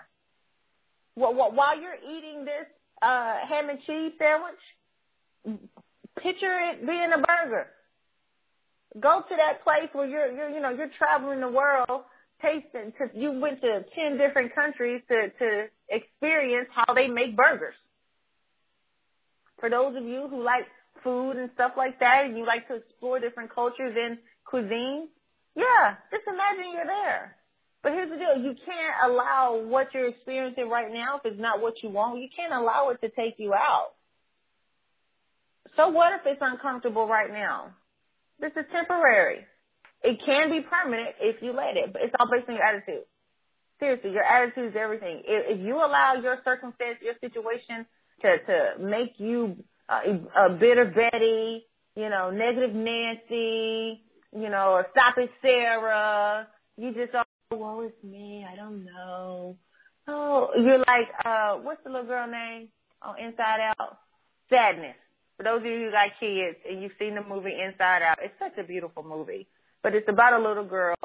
While 1.15 1.81
you're 1.81 1.95
eating 1.95 2.45
this 2.45 2.65
uh, 3.01 3.35
ham 3.47 3.69
and 3.69 3.79
cheese 3.81 4.13
sandwich, 4.17 5.59
picture 6.17 6.59
it 6.71 6.85
being 6.85 7.11
a 7.13 7.17
burger 7.17 7.67
Go 8.97 9.21
to 9.21 9.35
that 9.35 9.63
place 9.63 9.89
where 9.93 10.07
you're, 10.07 10.31
you're, 10.31 10.49
you 10.49 10.59
know, 10.59 10.69
you're 10.69 10.89
traveling 10.97 11.41
the 11.41 11.49
world, 11.49 12.05
tasting, 12.41 12.91
cause 12.97 13.09
you 13.13 13.39
went 13.39 13.61
to 13.61 13.85
10 13.93 14.17
different 14.17 14.55
countries 14.55 15.01
to, 15.09 15.29
to 15.29 15.65
experience 15.89 16.69
how 16.73 16.93
they 16.95 17.07
make 17.07 17.35
burgers. 17.37 17.75
For 19.59 19.69
those 19.69 19.95
of 19.95 20.03
you 20.05 20.27
who 20.27 20.41
like 20.41 20.65
food 21.03 21.37
and 21.37 21.49
stuff 21.53 21.73
like 21.77 21.99
that 21.99 22.25
and 22.25 22.37
you 22.37 22.45
like 22.45 22.67
to 22.67 22.75
explore 22.75 23.19
different 23.19 23.53
cultures 23.53 23.95
and 23.99 24.17
cuisines, 24.51 25.07
yeah, 25.55 25.95
just 26.11 26.23
imagine 26.27 26.73
you're 26.73 26.85
there. 26.85 27.35
But 27.81 27.93
here's 27.93 28.09
the 28.09 28.17
deal, 28.17 28.37
you 28.37 28.55
can't 28.65 29.11
allow 29.11 29.61
what 29.65 29.93
you're 29.93 30.07
experiencing 30.07 30.69
right 30.69 30.91
now 30.91 31.17
if 31.17 31.31
it's 31.31 31.39
not 31.39 31.61
what 31.61 31.81
you 31.81 31.89
want, 31.89 32.21
you 32.21 32.29
can't 32.35 32.53
allow 32.53 32.89
it 32.89 33.01
to 33.01 33.09
take 33.09 33.35
you 33.37 33.53
out. 33.53 33.91
So 35.75 35.89
what 35.89 36.13
if 36.13 36.21
it's 36.25 36.41
uncomfortable 36.41 37.07
right 37.07 37.31
now? 37.31 37.71
This 38.39 38.51
is 38.55 38.65
temporary. 38.71 39.45
It 40.03 40.21
can 40.25 40.49
be 40.49 40.61
permanent 40.61 41.15
if 41.19 41.41
you 41.41 41.51
let 41.51 41.77
it, 41.77 41.93
but 41.93 42.01
it's 42.01 42.13
all 42.19 42.29
based 42.29 42.47
on 42.49 42.55
your 42.55 42.63
attitude. 42.63 43.03
Seriously, 43.79 44.11
your 44.11 44.23
attitude 44.23 44.71
is 44.71 44.75
everything. 44.75 45.21
If, 45.25 45.57
if 45.57 45.65
you 45.65 45.75
allow 45.75 46.15
your 46.21 46.37
circumstance, 46.43 46.97
your 47.01 47.15
situation 47.21 47.85
to 48.21 48.37
to 48.39 48.73
make 48.79 49.19
you 49.19 49.63
a, 49.89 50.45
a 50.45 50.49
bitter 50.49 50.85
Betty, 50.85 51.65
you 51.95 52.09
know, 52.09 52.31
negative 52.31 52.73
Nancy, 52.73 54.03
you 54.31 54.49
know, 54.49 54.83
stop 54.91 55.17
it 55.17 55.31
Sarah, 55.41 56.47
you 56.77 56.93
just 56.93 57.13
oh, 57.13 57.57
woe 57.57 57.81
is 57.81 57.91
me, 58.03 58.45
I 58.49 58.55
don't 58.55 58.85
know. 58.85 59.57
Oh, 60.07 60.49
you're 60.57 60.79
like, 60.79 61.09
uh, 61.23 61.55
what's 61.57 61.83
the 61.83 61.89
little 61.89 62.07
girl 62.07 62.27
name 62.27 62.69
on 63.01 63.19
Inside 63.19 63.73
Out? 63.79 63.97
Sadness. 64.49 64.95
For 65.37 65.43
those 65.43 65.59
of 65.59 65.65
you 65.65 65.85
who 65.85 65.91
got 65.91 66.19
kids 66.19 66.57
and 66.69 66.81
you've 66.81 66.93
seen 66.99 67.15
the 67.15 67.23
movie 67.23 67.55
Inside 67.59 68.01
Out, 68.01 68.19
it's 68.21 68.33
such 68.39 68.57
a 68.57 68.67
beautiful 68.67 69.03
movie. 69.03 69.47
But 69.81 69.95
it's 69.95 70.09
about 70.09 70.39
a 70.39 70.43
little 70.43 70.65
girl 70.65 70.95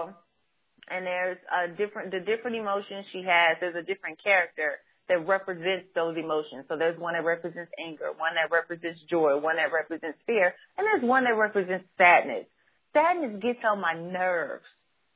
and 0.88 1.06
there's 1.06 1.38
a 1.54 1.68
different, 1.68 2.10
the 2.10 2.20
different 2.20 2.56
emotions 2.56 3.06
she 3.12 3.22
has, 3.22 3.56
there's 3.60 3.76
a 3.76 3.82
different 3.82 4.22
character 4.22 4.78
that 5.08 5.26
represents 5.26 5.86
those 5.94 6.16
emotions. 6.16 6.64
So 6.68 6.76
there's 6.76 6.98
one 6.98 7.14
that 7.14 7.24
represents 7.24 7.70
anger, 7.78 8.12
one 8.16 8.34
that 8.34 8.50
represents 8.50 9.00
joy, 9.08 9.38
one 9.38 9.56
that 9.56 9.72
represents 9.72 10.18
fear, 10.26 10.54
and 10.78 10.86
there's 10.86 11.02
one 11.02 11.24
that 11.24 11.36
represents 11.36 11.86
sadness. 11.98 12.46
Sadness 12.92 13.42
gets 13.42 13.60
on 13.64 13.80
my 13.80 13.94
nerves. 13.94 14.64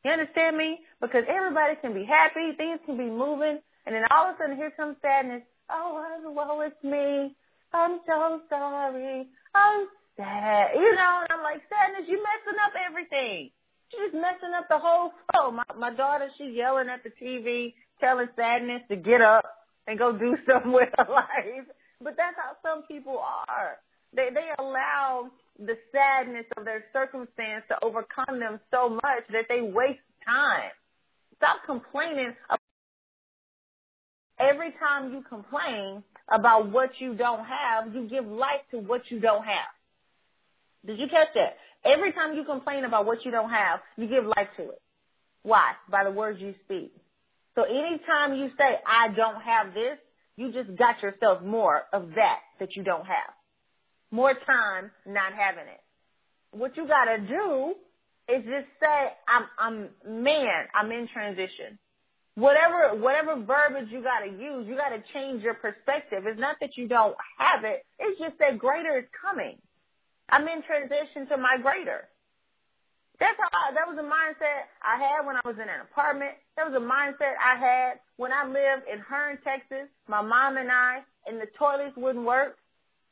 You 0.05 0.13
understand 0.13 0.57
me? 0.57 0.81
Because 1.01 1.25
everybody 1.29 1.77
can 1.81 1.95
be 1.95 2.05
happy, 2.05 2.53
things 2.57 2.81
can 2.87 2.97
be 2.97 3.11
moving, 3.11 3.59
and 3.87 3.95
then 3.95 4.05
all 4.11 4.29
of 4.29 4.35
a 4.35 4.39
sudden 4.39 4.57
here 4.57 4.71
comes 4.71 4.97
sadness. 5.01 5.43
Oh, 5.71 6.05
woe 6.25 6.61
is 6.63 6.73
me. 6.83 7.35
I'm 7.73 8.01
so 8.07 8.41
sorry. 8.49 9.29
I'm 9.55 9.87
sad. 10.17 10.71
You 10.75 10.95
know, 10.95 11.21
and 11.23 11.29
I'm 11.31 11.43
like, 11.43 11.63
sadness, 11.69 12.09
you 12.09 12.23
messing 12.23 12.59
up 12.65 12.73
everything. 12.89 13.51
She's 13.91 14.13
messing 14.13 14.53
up 14.55 14.69
the 14.69 14.79
whole 14.79 15.13
flow. 15.33 15.51
My 15.51 15.65
my 15.77 15.95
daughter, 15.95 16.29
she's 16.37 16.55
yelling 16.55 16.89
at 16.89 17.03
the 17.05 17.11
TV, 17.11 17.75
telling 18.01 18.29
sadness 18.37 18.83
to 18.91 18.97
get 18.97 19.23
up 19.23 19.45
and 19.89 19.99
go 19.99 20.17
do 20.17 20.37
something 20.47 20.73
with 20.73 20.91
life. 20.99 21.67
But 22.01 22.17
that's 22.17 22.37
how 22.37 22.57
some 22.63 22.85
people 22.85 23.19
are. 23.19 23.79
They 24.15 24.29
they 24.33 24.49
allow 24.59 25.31
the 25.59 25.77
sadness 25.91 26.47
of 26.57 26.65
their 26.65 26.85
circumstance 26.93 27.65
to 27.69 27.85
overcome 27.85 28.39
them 28.39 28.61
so 28.71 28.89
much 28.89 29.25
that 29.33 29.47
they 29.49 29.61
waste 29.61 29.99
time. 30.25 30.71
Stop 31.37 31.59
complaining. 31.67 32.35
Every 34.39 34.73
time 34.79 35.13
you 35.13 35.23
complain 35.29 36.05
about 36.29 36.71
what 36.71 36.91
you 37.01 37.15
don't 37.15 37.45
have, 37.45 37.93
you 37.93 38.09
give 38.09 38.25
life 38.25 38.61
to 38.71 38.79
what 38.79 39.11
you 39.11 39.19
don't 39.19 39.45
have. 39.45 39.73
Did 40.87 41.01
you 41.01 41.09
catch 41.09 41.29
that? 41.35 41.57
Every 41.85 42.13
time 42.13 42.37
you 42.37 42.45
complain 42.45 42.85
about 42.85 43.05
what 43.05 43.25
you 43.25 43.33
don't 43.33 43.51
have, 43.51 43.81
you 43.97 44.07
give 44.07 44.25
life 44.25 44.49
to 44.57 44.63
it. 44.71 44.81
Why? 45.43 45.73
By 45.91 46.05
the 46.05 46.11
words 46.13 46.41
you 46.41 46.55
speak. 46.65 46.93
So 47.59 47.65
anytime 47.65 48.37
you 48.37 48.51
say, 48.57 48.79
I 48.87 49.09
don't 49.09 49.43
have 49.43 49.75
this, 49.75 49.99
you 50.37 50.53
just 50.53 50.77
got 50.79 51.03
yourself 51.03 51.43
more 51.43 51.83
of 51.93 52.11
that 52.15 52.39
that 52.61 52.77
you 52.77 52.85
don't 52.85 53.05
have. 53.05 53.35
More 54.13 54.33
time 54.33 54.93
not 55.05 55.33
having 55.33 55.65
it. 55.65 55.81
What 56.53 56.77
you 56.77 56.87
gotta 56.87 57.19
do 57.19 57.75
is 58.29 58.45
just 58.45 58.69
say, 58.81 59.11
I'm, 59.27 59.49
I'm, 59.59 60.23
man, 60.23 60.69
I'm 60.73 60.93
in 60.93 61.09
transition. 61.13 61.81
Whatever, 62.37 63.03
whatever 63.03 63.35
verbiage 63.35 63.89
you 63.91 64.05
gotta 64.05 64.31
use, 64.31 64.69
you 64.69 64.77
gotta 64.77 65.03
change 65.13 65.43
your 65.43 65.55
perspective. 65.55 66.27
It's 66.27 66.39
not 66.39 66.59
that 66.61 66.77
you 66.77 66.87
don't 66.87 67.17
have 67.39 67.65
it, 67.65 67.85
it's 67.99 68.21
just 68.21 68.39
that 68.39 68.57
greater 68.57 68.99
is 68.99 69.07
coming. 69.21 69.59
I'm 70.29 70.47
in 70.47 70.63
transition 70.63 71.27
to 71.31 71.37
my 71.37 71.57
greater. 71.61 72.07
That's 73.21 73.37
how 73.39 73.49
I, 73.53 73.75
that 73.75 73.89
was 73.89 73.99
a 73.99 74.07
mindset 74.07 74.71
I 74.83 74.97
had 74.97 75.27
when 75.27 75.37
I 75.37 75.41
was 75.45 75.57
in 75.57 75.69
an 75.69 75.81
apartment. 75.83 76.33
That 76.57 76.71
was 76.71 76.75
a 76.81 76.85
mindset 76.85 77.35
I 77.45 77.59
had 77.59 77.99
when 78.17 78.33
I 78.33 78.47
lived 78.47 78.87
in 78.93 79.01
Hearne, 79.01 79.39
Texas. 79.43 79.89
My 80.07 80.23
mom 80.23 80.57
and 80.57 80.71
I, 80.71 81.01
and 81.27 81.41
the 81.41 81.47
toilets 81.59 81.97
wouldn't 81.97 82.25
work. 82.25 82.57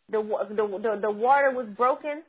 The, 0.08 0.22
the, 0.22 0.78
the, 0.78 0.98
the 1.02 1.10
water 1.10 1.50
was 1.50 1.66
broken. 1.76 2.22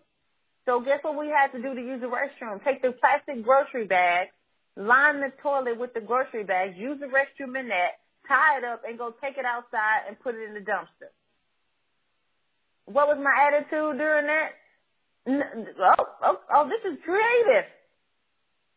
So 0.66 0.82
guess 0.82 1.00
what 1.04 1.18
we 1.18 1.28
had 1.28 1.52
to 1.52 1.62
do 1.62 1.76
to 1.76 1.82
use 1.82 2.02
the 2.02 2.08
restroom? 2.08 2.64
Take 2.64 2.82
the 2.82 2.92
plastic 2.92 3.44
grocery 3.44 3.86
bag, 3.86 4.30
line 4.76 5.22
the 5.22 5.32
toilet 5.42 5.80
with 5.80 5.94
the 5.94 6.02
grocery 6.02 6.44
bags, 6.44 6.76
use 6.76 7.00
the 7.00 7.06
restroom 7.06 7.58
in 7.60 7.70
that, 7.70 8.00
tie 8.28 8.58
it 8.58 8.64
up, 8.64 8.82
and 8.88 8.98
go 8.98 9.14
take 9.22 9.38
it 9.38 9.46
outside 9.46 10.02
and 10.08 10.20
put 10.20 10.36
it 10.36 10.48
in 10.48 10.56
the 10.56 10.60
dumpster. 10.60 11.14
What 12.86 13.08
was 13.08 13.18
my 13.18 13.48
attitude 13.48 13.98
during 13.98 14.26
that? 14.28 14.52
Oh, 16.24 16.37
this 16.68 16.94
is 16.94 17.00
creative. 17.04 17.66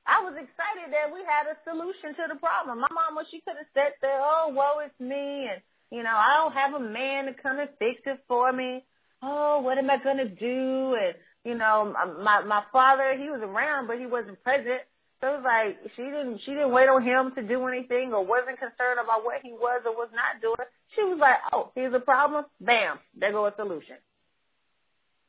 I 0.07 0.23
was 0.23 0.35
excited 0.35 0.91
that 0.91 1.13
we 1.13 1.21
had 1.23 1.47
a 1.47 1.57
solution 1.63 2.15
to 2.17 2.25
the 2.33 2.39
problem. 2.41 2.81
My 2.81 2.89
mama, 2.91 3.25
she 3.31 3.41
could 3.41 3.57
have 3.57 3.71
said 3.75 3.93
there, 4.01 4.19
oh, 4.21 4.51
woe 4.55 4.85
is 4.85 4.93
me, 4.99 5.47
and 5.47 5.61
you 5.91 6.03
know, 6.03 6.15
I 6.15 6.39
don't 6.39 6.55
have 6.55 6.75
a 6.75 6.81
man 6.81 7.27
to 7.27 7.35
come 7.35 7.59
and 7.59 7.69
fix 7.79 8.01
it 8.07 8.21
for 8.27 8.53
me. 8.53 8.85
Oh, 9.23 9.61
what 9.61 9.79
am 9.79 9.91
I 9.91 9.99
gonna 10.03 10.29
do? 10.29 10.97
And 11.01 11.15
you 11.45 11.55
know, 11.55 11.95
um, 12.01 12.25
my 12.25 12.43
my 12.43 12.63
father, 12.73 13.17
he 13.17 13.31
was 13.31 13.41
around, 13.43 13.87
but 13.87 13.99
he 13.99 14.07
wasn't 14.07 14.43
present. 14.43 14.81
So 15.21 15.29
it 15.29 15.43
was 15.43 15.45
like 15.45 15.79
she 15.97 16.03
didn't 16.03 16.41
she 16.45 16.53
didn't 16.53 16.73
wait 16.73 16.89
on 16.89 17.03
him 17.03 17.33
to 17.35 17.43
do 17.43 17.67
anything, 17.69 18.13
or 18.13 18.25
wasn't 18.25 18.59
concerned 18.59 19.01
about 19.03 19.25
what 19.25 19.43
he 19.43 19.53
was 19.53 19.83
or 19.85 19.93
was 19.93 20.11
not 20.15 20.41
doing. 20.41 20.69
She 20.95 21.03
was 21.03 21.19
like, 21.21 21.37
oh, 21.53 21.73
here's 21.75 21.95
a 21.95 22.01
problem. 22.01 22.47
Bam, 22.61 22.99
there 23.15 23.33
go 23.33 23.47
a 23.47 23.55
solution. 23.55 23.97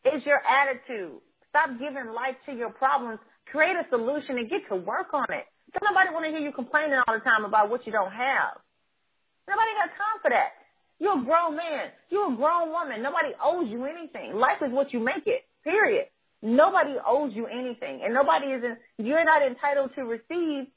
It's 0.03 0.25
your 0.25 0.41
attitude. 0.41 1.19
Stop 1.51 1.77
giving 1.79 2.11
life 2.13 2.35
to 2.47 2.53
your 2.53 2.71
problems. 2.71 3.19
Create 3.45 3.75
a 3.75 3.85
solution 3.89 4.37
and 4.37 4.49
get 4.49 4.67
to 4.69 4.75
work 4.75 5.13
on 5.13 5.27
it. 5.29 5.45
Don't 5.73 5.93
nobody 5.93 6.09
want 6.13 6.25
to 6.25 6.31
hear 6.31 6.39
you 6.39 6.51
complaining 6.51 6.99
all 7.05 7.13
the 7.13 7.19
time 7.19 7.45
about 7.45 7.69
what 7.69 7.85
you 7.85 7.91
don't 7.91 8.11
have. 8.11 8.57
Nobody 9.47 9.71
got 9.75 9.89
time 9.89 10.19
for 10.21 10.29
that. 10.29 10.51
You're 10.99 11.19
a 11.19 11.23
grown 11.23 11.57
man. 11.57 11.89
You're 12.09 12.31
a 12.31 12.35
grown 12.35 12.69
woman. 12.69 13.01
Nobody 13.01 13.29
owes 13.43 13.69
you 13.69 13.85
anything. 13.85 14.33
Life 14.33 14.61
is 14.65 14.71
what 14.71 14.93
you 14.93 14.99
make 14.99 15.27
it. 15.27 15.43
Period. 15.63 16.05
Nobody 16.41 16.95
owes 17.05 17.33
you 17.33 17.47
anything. 17.47 18.01
And 18.03 18.13
nobody 18.13 18.47
is, 18.47 18.63
in, 18.63 18.77
you're 19.05 19.25
not 19.25 19.41
entitled 19.41 19.91
to 19.95 20.03
receive 20.03 20.67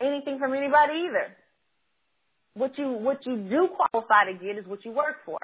anything 0.00 0.38
from 0.38 0.54
anybody 0.54 1.04
either. 1.06 1.28
What 2.54 2.78
you, 2.78 2.92
what 2.92 3.26
you 3.26 3.36
do 3.36 3.68
qualify 3.68 4.32
to 4.32 4.34
get 4.34 4.58
is 4.58 4.66
what 4.66 4.84
you 4.84 4.92
work 4.92 5.16
for. 5.24 5.38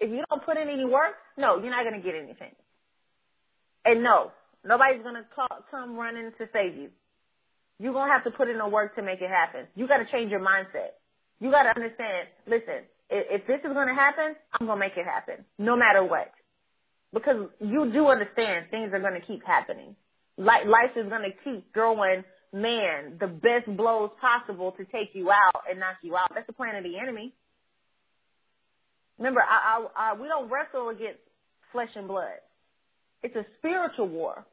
If 0.00 0.10
you 0.10 0.24
don't 0.28 0.44
put 0.44 0.56
in 0.56 0.68
any 0.68 0.84
work, 0.84 1.14
no, 1.36 1.58
you're 1.58 1.70
not 1.70 1.84
going 1.84 2.00
to 2.00 2.04
get 2.04 2.14
anything. 2.14 2.52
And 3.84 4.02
no, 4.02 4.32
nobody's 4.64 5.02
going 5.02 5.16
to 5.16 5.24
come 5.70 5.96
running 5.96 6.30
to 6.38 6.48
save 6.52 6.76
you. 6.76 6.90
You're 7.78 7.92
to 8.08 8.12
have 8.12 8.24
to 8.24 8.30
put 8.30 8.48
in 8.48 8.58
the 8.58 8.68
work 8.68 8.94
to 8.96 9.02
make 9.02 9.20
it 9.20 9.30
happen. 9.30 9.66
You 9.74 9.88
got 9.88 9.98
to 9.98 10.06
change 10.06 10.30
your 10.30 10.40
mindset. 10.40 10.94
You 11.40 11.50
got 11.50 11.64
to 11.64 11.70
understand, 11.70 12.28
listen, 12.46 12.86
if, 13.10 13.42
if 13.42 13.46
this 13.46 13.58
is 13.58 13.74
to 13.88 13.94
happen, 13.94 14.36
I'm 14.52 14.66
to 14.78 14.84
make 14.84 14.96
it 14.96 15.04
happen, 15.04 15.44
no 15.58 15.76
matter 15.76 16.04
what. 16.04 16.30
Because 17.12 17.48
you 17.60 17.90
do 17.90 18.06
understand 18.06 18.66
things 18.70 18.92
are 18.92 19.00
to 19.20 19.26
keep 19.26 19.44
happening. 19.44 19.96
Life, 20.38 20.66
life 20.66 20.96
is 20.96 21.10
to 21.22 21.32
keep 21.44 21.74
throwing, 21.74 22.24
man, 22.52 23.16
the 23.18 23.26
best 23.26 23.66
blows 23.76 24.10
possible 24.20 24.72
to 24.72 24.84
take 24.84 25.10
you 25.14 25.30
out 25.30 25.64
and 25.68 25.80
knock 25.80 25.96
you 26.02 26.16
out. 26.16 26.30
That's 26.34 26.46
the 26.46 26.52
plan 26.52 26.76
of 26.76 26.84
the 26.84 26.98
enemy. 26.98 27.34
Remember, 29.18 29.42
I, 29.42 29.86
I, 29.96 30.10
I, 30.10 30.14
we 30.14 30.28
don't 30.28 30.50
wrestle 30.50 30.88
against 30.88 31.20
flesh 31.72 31.90
and 31.96 32.08
blood. 32.08 32.38
It's 33.22 33.36
a 33.36 33.46
spiritual 33.58 34.08
war. 34.08 34.44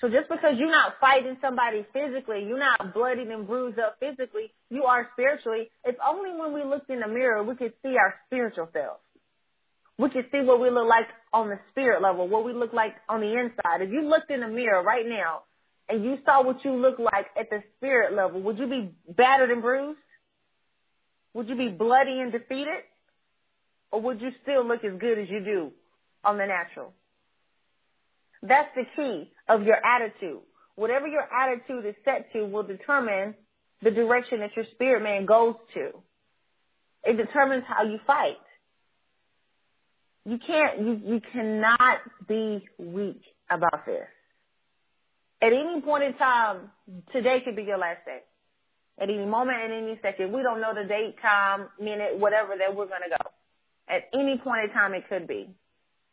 So 0.00 0.08
just 0.08 0.28
because 0.28 0.58
you're 0.58 0.70
not 0.70 0.94
fighting 1.00 1.36
somebody 1.40 1.86
physically, 1.92 2.44
you're 2.46 2.58
not 2.58 2.94
bloodied 2.94 3.28
and 3.28 3.46
bruised 3.46 3.78
up 3.78 3.96
physically, 4.00 4.52
you 4.70 4.84
are 4.84 5.08
spiritually. 5.12 5.70
It's 5.84 5.98
only 6.04 6.30
when 6.38 6.52
we 6.52 6.64
look 6.64 6.84
in 6.88 7.00
the 7.00 7.08
mirror 7.08 7.42
we 7.42 7.54
can 7.56 7.72
see 7.82 7.96
our 7.96 8.14
spiritual 8.26 8.68
self. 8.72 8.98
We 9.98 10.10
can 10.10 10.24
see 10.32 10.40
what 10.40 10.60
we 10.60 10.70
look 10.70 10.88
like 10.88 11.06
on 11.32 11.48
the 11.48 11.60
spirit 11.70 12.02
level, 12.02 12.26
what 12.26 12.44
we 12.44 12.52
look 12.52 12.72
like 12.72 12.94
on 13.08 13.20
the 13.20 13.38
inside. 13.38 13.82
If 13.82 13.90
you 13.90 14.02
looked 14.02 14.30
in 14.30 14.40
the 14.40 14.48
mirror 14.48 14.82
right 14.82 15.06
now 15.06 15.42
and 15.88 16.04
you 16.04 16.18
saw 16.24 16.42
what 16.42 16.64
you 16.64 16.72
look 16.72 16.98
like 16.98 17.26
at 17.38 17.50
the 17.50 17.62
spirit 17.76 18.14
level, 18.14 18.40
would 18.42 18.58
you 18.58 18.66
be 18.66 18.94
battered 19.08 19.50
and 19.50 19.62
bruised? 19.62 20.00
Would 21.34 21.48
you 21.48 21.56
be 21.56 21.68
bloody 21.68 22.20
and 22.20 22.32
defeated? 22.32 22.82
Or 23.90 24.00
would 24.00 24.20
you 24.20 24.30
still 24.42 24.66
look 24.66 24.82
as 24.84 24.98
good 24.98 25.18
as 25.18 25.28
you 25.28 25.44
do 25.44 25.70
on 26.24 26.38
the 26.38 26.46
natural? 26.46 26.92
That's 28.42 28.68
the 28.74 28.84
key 28.96 29.30
of 29.48 29.62
your 29.62 29.76
attitude. 29.84 30.40
Whatever 30.74 31.06
your 31.06 31.22
attitude 31.32 31.86
is 31.86 31.94
set 32.04 32.32
to 32.32 32.44
will 32.44 32.62
determine 32.62 33.34
the 33.82 33.90
direction 33.90 34.40
that 34.40 34.56
your 34.56 34.64
spirit 34.72 35.02
man 35.02 35.26
goes 35.26 35.54
to. 35.74 35.90
It 37.04 37.16
determines 37.16 37.64
how 37.66 37.84
you 37.84 37.98
fight. 38.06 38.38
You 40.24 40.38
can't, 40.38 40.80
you, 40.80 41.00
you 41.04 41.20
cannot 41.32 42.00
be 42.28 42.64
weak 42.78 43.22
about 43.50 43.84
this. 43.86 44.06
At 45.40 45.52
any 45.52 45.80
point 45.80 46.04
in 46.04 46.14
time, 46.14 46.70
today 47.12 47.40
could 47.40 47.56
be 47.56 47.64
your 47.64 47.78
last 47.78 48.04
day. 48.06 48.20
At 48.98 49.10
any 49.10 49.26
moment, 49.26 49.58
at 49.58 49.70
any 49.72 49.98
second, 50.00 50.32
we 50.32 50.42
don't 50.42 50.60
know 50.60 50.74
the 50.74 50.84
date, 50.84 51.16
time, 51.20 51.66
minute, 51.80 52.18
whatever 52.18 52.56
that 52.56 52.76
we're 52.76 52.86
going 52.86 53.02
to 53.02 53.10
go. 53.10 53.30
At 53.88 54.04
any 54.14 54.38
point 54.38 54.64
in 54.64 54.70
time, 54.70 54.94
it 54.94 55.08
could 55.08 55.26
be. 55.26 55.48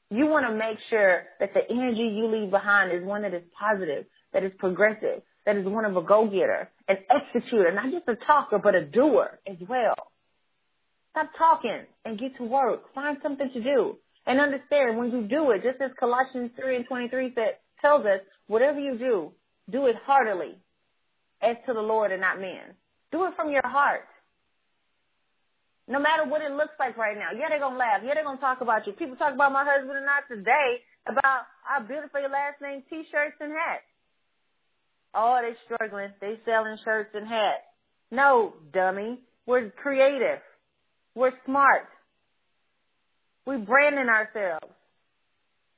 You 0.09 0.25
want 0.25 0.47
to 0.47 0.53
make 0.53 0.79
sure 0.89 1.23
that 1.39 1.53
the 1.53 1.69
energy 1.69 2.03
you 2.03 2.27
leave 2.27 2.49
behind 2.49 2.91
is 2.91 3.03
one 3.03 3.21
that 3.21 3.33
is 3.33 3.43
positive, 3.57 4.05
that 4.33 4.43
is 4.43 4.51
progressive, 4.57 5.21
that 5.45 5.55
is 5.55 5.65
one 5.65 5.85
of 5.85 5.95
a 5.95 6.01
go-getter, 6.01 6.69
an 6.87 6.97
executor, 7.09 7.71
not 7.71 7.91
just 7.91 8.07
a 8.07 8.15
talker, 8.15 8.57
but 8.57 8.75
a 8.75 8.85
doer 8.85 9.39
as 9.45 9.57
well. 9.67 9.95
Stop 11.11 11.29
talking 11.37 11.81
and 12.05 12.17
get 12.17 12.35
to 12.37 12.43
work. 12.43 12.93
Find 12.93 13.17
something 13.21 13.51
to 13.51 13.63
do. 13.63 13.97
And 14.25 14.39
understand 14.39 14.97
when 14.97 15.11
you 15.11 15.23
do 15.27 15.51
it, 15.51 15.63
just 15.63 15.81
as 15.81 15.91
Colossians 15.99 16.51
3 16.59 16.75
and 16.75 16.87
23 16.87 17.33
said, 17.35 17.57
tells 17.81 18.05
us, 18.05 18.19
whatever 18.47 18.79
you 18.79 18.97
do, 18.97 19.31
do 19.69 19.85
it 19.87 19.95
heartily 20.05 20.55
as 21.41 21.55
to 21.65 21.73
the 21.73 21.81
Lord 21.81 22.11
and 22.11 22.21
not 22.21 22.39
men. 22.39 22.75
Do 23.11 23.25
it 23.25 23.33
from 23.35 23.49
your 23.49 23.67
heart. 23.67 24.07
No 25.89 25.99
matter 25.99 26.23
what 26.23 26.43
it 26.43 26.51
looks 26.51 26.73
like 26.79 26.95
right 26.97 27.17
now. 27.17 27.31
Yeah, 27.35 27.49
they're 27.49 27.59
to 27.59 27.67
laugh. 27.69 28.01
Yeah, 28.05 28.13
they're 28.13 28.23
to 28.23 28.37
talk 28.37 28.61
about 28.61 28.85
you. 28.85 28.93
People 28.93 29.15
talk 29.15 29.33
about 29.33 29.51
my 29.51 29.65
husband 29.65 29.97
and 29.97 30.05
I 30.07 30.19
today 30.29 30.81
about 31.07 31.41
our 31.67 31.81
beautiful 31.81 32.21
last 32.21 32.61
name 32.61 32.83
t-shirts 32.89 33.37
and 33.41 33.51
hats. 33.51 33.81
Oh, 35.15 35.41
they 35.41 35.55
struggling. 35.65 36.11
They 36.21 36.37
selling 36.45 36.77
shirts 36.85 37.09
and 37.15 37.27
hats. 37.27 37.63
No, 38.11 38.53
dummy. 38.71 39.19
We're 39.47 39.71
creative. 39.71 40.39
We're 41.15 41.33
smart. 41.45 41.87
We're 43.47 43.57
branding 43.57 44.09
ourselves. 44.09 44.71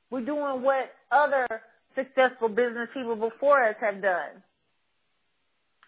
We're 0.09 0.25
doing 0.25 0.61
what 0.61 0.91
other 1.09 1.47
successful 1.95 2.49
business 2.49 2.89
people 2.93 3.15
before 3.15 3.63
us 3.63 3.75
have 3.79 4.01
done. 4.01 4.43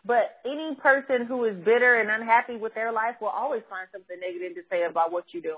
But 0.06 0.38
any 0.46 0.76
person 0.76 1.26
who 1.26 1.46
is 1.46 1.56
bitter 1.56 2.00
and 2.00 2.10
unhappy 2.10 2.58
with 2.58 2.74
their 2.76 2.92
life 2.92 3.16
will 3.22 3.30
always 3.30 3.63
find 3.70 3.88
something 3.92 4.18
negative 4.20 4.56
to 4.56 4.62
say 4.70 4.84
about 4.84 5.12
what 5.12 5.26
you're 5.32 5.42
doing 5.42 5.58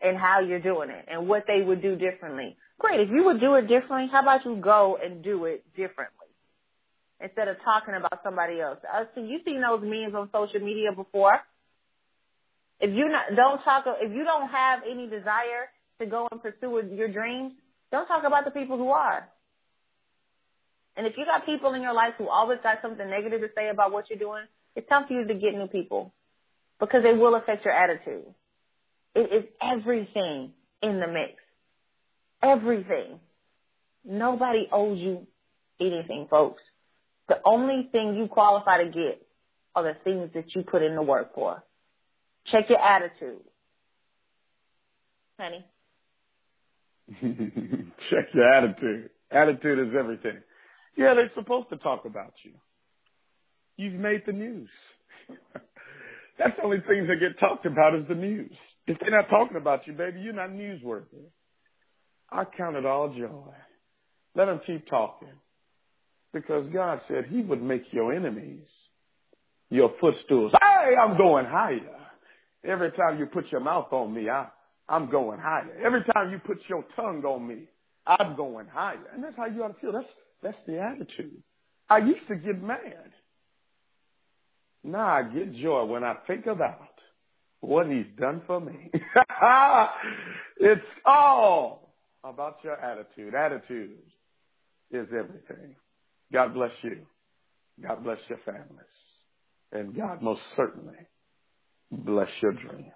and 0.00 0.16
how 0.16 0.40
you're 0.40 0.60
doing 0.60 0.90
it 0.90 1.06
and 1.08 1.26
what 1.28 1.44
they 1.46 1.62
would 1.62 1.82
do 1.82 1.96
differently. 1.96 2.56
Great. 2.78 3.00
If 3.00 3.10
you 3.10 3.24
would 3.24 3.40
do 3.40 3.54
it 3.54 3.66
differently, 3.66 4.08
how 4.10 4.22
about 4.22 4.44
you 4.44 4.56
go 4.56 4.98
and 5.02 5.22
do 5.24 5.46
it 5.46 5.64
differently 5.74 6.12
instead 7.20 7.48
of 7.48 7.56
talking 7.64 7.94
about 7.94 8.20
somebody 8.22 8.60
else? 8.60 8.78
I 8.90 9.04
see 9.14 9.22
you've 9.22 9.42
seen 9.44 9.62
those 9.62 9.82
memes 9.82 10.14
on 10.14 10.28
social 10.32 10.60
media 10.60 10.92
before. 10.92 11.40
If 12.78 12.94
you 12.94 13.10
don't 13.34 13.62
talk, 13.64 13.84
if 13.86 14.12
you 14.12 14.22
don't 14.24 14.48
have 14.48 14.82
any 14.88 15.08
desire 15.08 15.70
to 15.98 16.06
go 16.06 16.28
and 16.30 16.42
pursue 16.42 16.82
your 16.94 17.08
dreams, 17.08 17.54
don't 17.90 18.06
talk 18.06 18.24
about 18.24 18.44
the 18.44 18.50
people 18.50 18.76
who 18.76 18.90
are. 18.90 19.26
And 20.96 21.06
if 21.06 21.16
you 21.18 21.26
got 21.26 21.44
people 21.44 21.74
in 21.74 21.82
your 21.82 21.92
life 21.92 22.14
who 22.16 22.28
always 22.28 22.58
got 22.62 22.78
something 22.80 23.08
negative 23.08 23.42
to 23.42 23.48
say 23.54 23.68
about 23.68 23.92
what 23.92 24.08
you're 24.08 24.18
doing, 24.18 24.44
it's 24.74 24.88
time 24.88 25.06
for 25.06 25.14
you 25.14 25.26
to 25.26 25.34
get 25.34 25.54
new 25.54 25.66
people 25.66 26.14
because 26.80 27.02
they 27.02 27.12
will 27.12 27.34
affect 27.34 27.64
your 27.64 27.74
attitude. 27.74 28.24
It 29.14 29.32
is 29.32 29.44
everything 29.60 30.52
in 30.82 31.00
the 31.00 31.06
mix. 31.06 31.34
Everything. 32.42 33.20
Nobody 34.04 34.68
owes 34.70 34.98
you 34.98 35.26
anything, 35.80 36.28
folks. 36.30 36.62
The 37.28 37.40
only 37.44 37.88
thing 37.90 38.14
you 38.14 38.28
qualify 38.28 38.84
to 38.84 38.90
get 38.90 39.26
are 39.74 39.82
the 39.82 39.96
things 40.04 40.30
that 40.34 40.54
you 40.54 40.62
put 40.62 40.82
in 40.82 40.94
the 40.94 41.02
work 41.02 41.34
for. 41.34 41.62
Check 42.46 42.70
your 42.70 42.80
attitude. 42.80 43.42
Honey. 45.38 45.64
Check 48.10 48.28
your 48.32 48.48
attitude. 48.48 49.10
Attitude 49.30 49.88
is 49.88 49.94
everything. 49.98 50.38
Yeah, 50.96 51.14
they're 51.14 51.30
supposed 51.34 51.68
to 51.70 51.76
talk 51.76 52.04
about 52.04 52.32
you. 52.42 52.52
You've 53.76 53.94
made 53.94 54.22
the 54.26 54.32
news. 54.32 54.70
That's 56.38 56.56
the 56.56 56.62
only 56.62 56.80
things 56.80 57.08
that 57.08 57.20
get 57.20 57.38
talked 57.38 57.66
about 57.66 57.94
is 57.94 58.06
the 58.08 58.14
news. 58.14 58.52
If 58.86 58.98
they're 59.00 59.10
not 59.10 59.28
talking 59.28 59.56
about 59.56 59.86
you, 59.86 59.92
baby, 59.92 60.20
you're 60.20 60.32
not 60.32 60.50
newsworthy. 60.50 61.26
I 62.30 62.44
count 62.44 62.76
it 62.76 62.86
all 62.86 63.08
joy. 63.08 63.52
Let 64.34 64.46
them 64.46 64.60
keep 64.66 64.88
talking. 64.88 65.28
Because 66.32 66.70
God 66.72 67.00
said 67.08 67.26
he 67.26 67.42
would 67.42 67.62
make 67.62 67.84
your 67.92 68.12
enemies 68.12 68.66
your 69.70 69.92
footstools. 70.00 70.52
Hey, 70.62 70.94
I'm 70.96 71.16
going 71.16 71.46
higher. 71.46 71.80
Every 72.64 72.90
time 72.92 73.18
you 73.18 73.26
put 73.26 73.50
your 73.50 73.60
mouth 73.60 73.92
on 73.92 74.12
me, 74.12 74.28
I, 74.28 74.48
I'm 74.88 75.10
going 75.10 75.40
higher. 75.40 75.76
Every 75.84 76.02
time 76.04 76.30
you 76.30 76.38
put 76.38 76.58
your 76.68 76.84
tongue 76.94 77.24
on 77.24 77.46
me, 77.46 77.64
I'm 78.06 78.36
going 78.36 78.66
higher. 78.68 79.04
And 79.12 79.22
that's 79.22 79.36
how 79.36 79.46
you 79.46 79.64
ought 79.64 79.74
to 79.74 79.80
feel. 79.80 79.92
That's 79.92 80.06
that's 80.42 80.58
the 80.66 80.80
attitude. 80.80 81.42
I 81.88 81.98
used 81.98 82.26
to 82.28 82.36
get 82.36 82.62
mad. 82.62 83.10
Now 84.82 85.06
I 85.06 85.22
get 85.22 85.54
joy 85.54 85.84
when 85.84 86.04
I 86.04 86.14
think 86.26 86.46
about 86.46 86.80
what 87.60 87.88
he's 87.88 88.06
done 88.18 88.42
for 88.46 88.60
me. 88.60 88.90
it's 90.56 90.86
all 91.04 91.94
about 92.22 92.58
your 92.62 92.76
attitude. 92.80 93.34
Attitude 93.34 93.98
is 94.90 95.08
everything. 95.08 95.74
God 96.32 96.54
bless 96.54 96.72
you. 96.82 96.98
God 97.82 98.04
bless 98.04 98.18
your 98.28 98.38
families. 98.44 98.86
And 99.72 99.96
God 99.96 100.22
most 100.22 100.40
certainly 100.56 100.96
bless 101.90 102.30
your 102.40 102.52
dreams. 102.52 102.92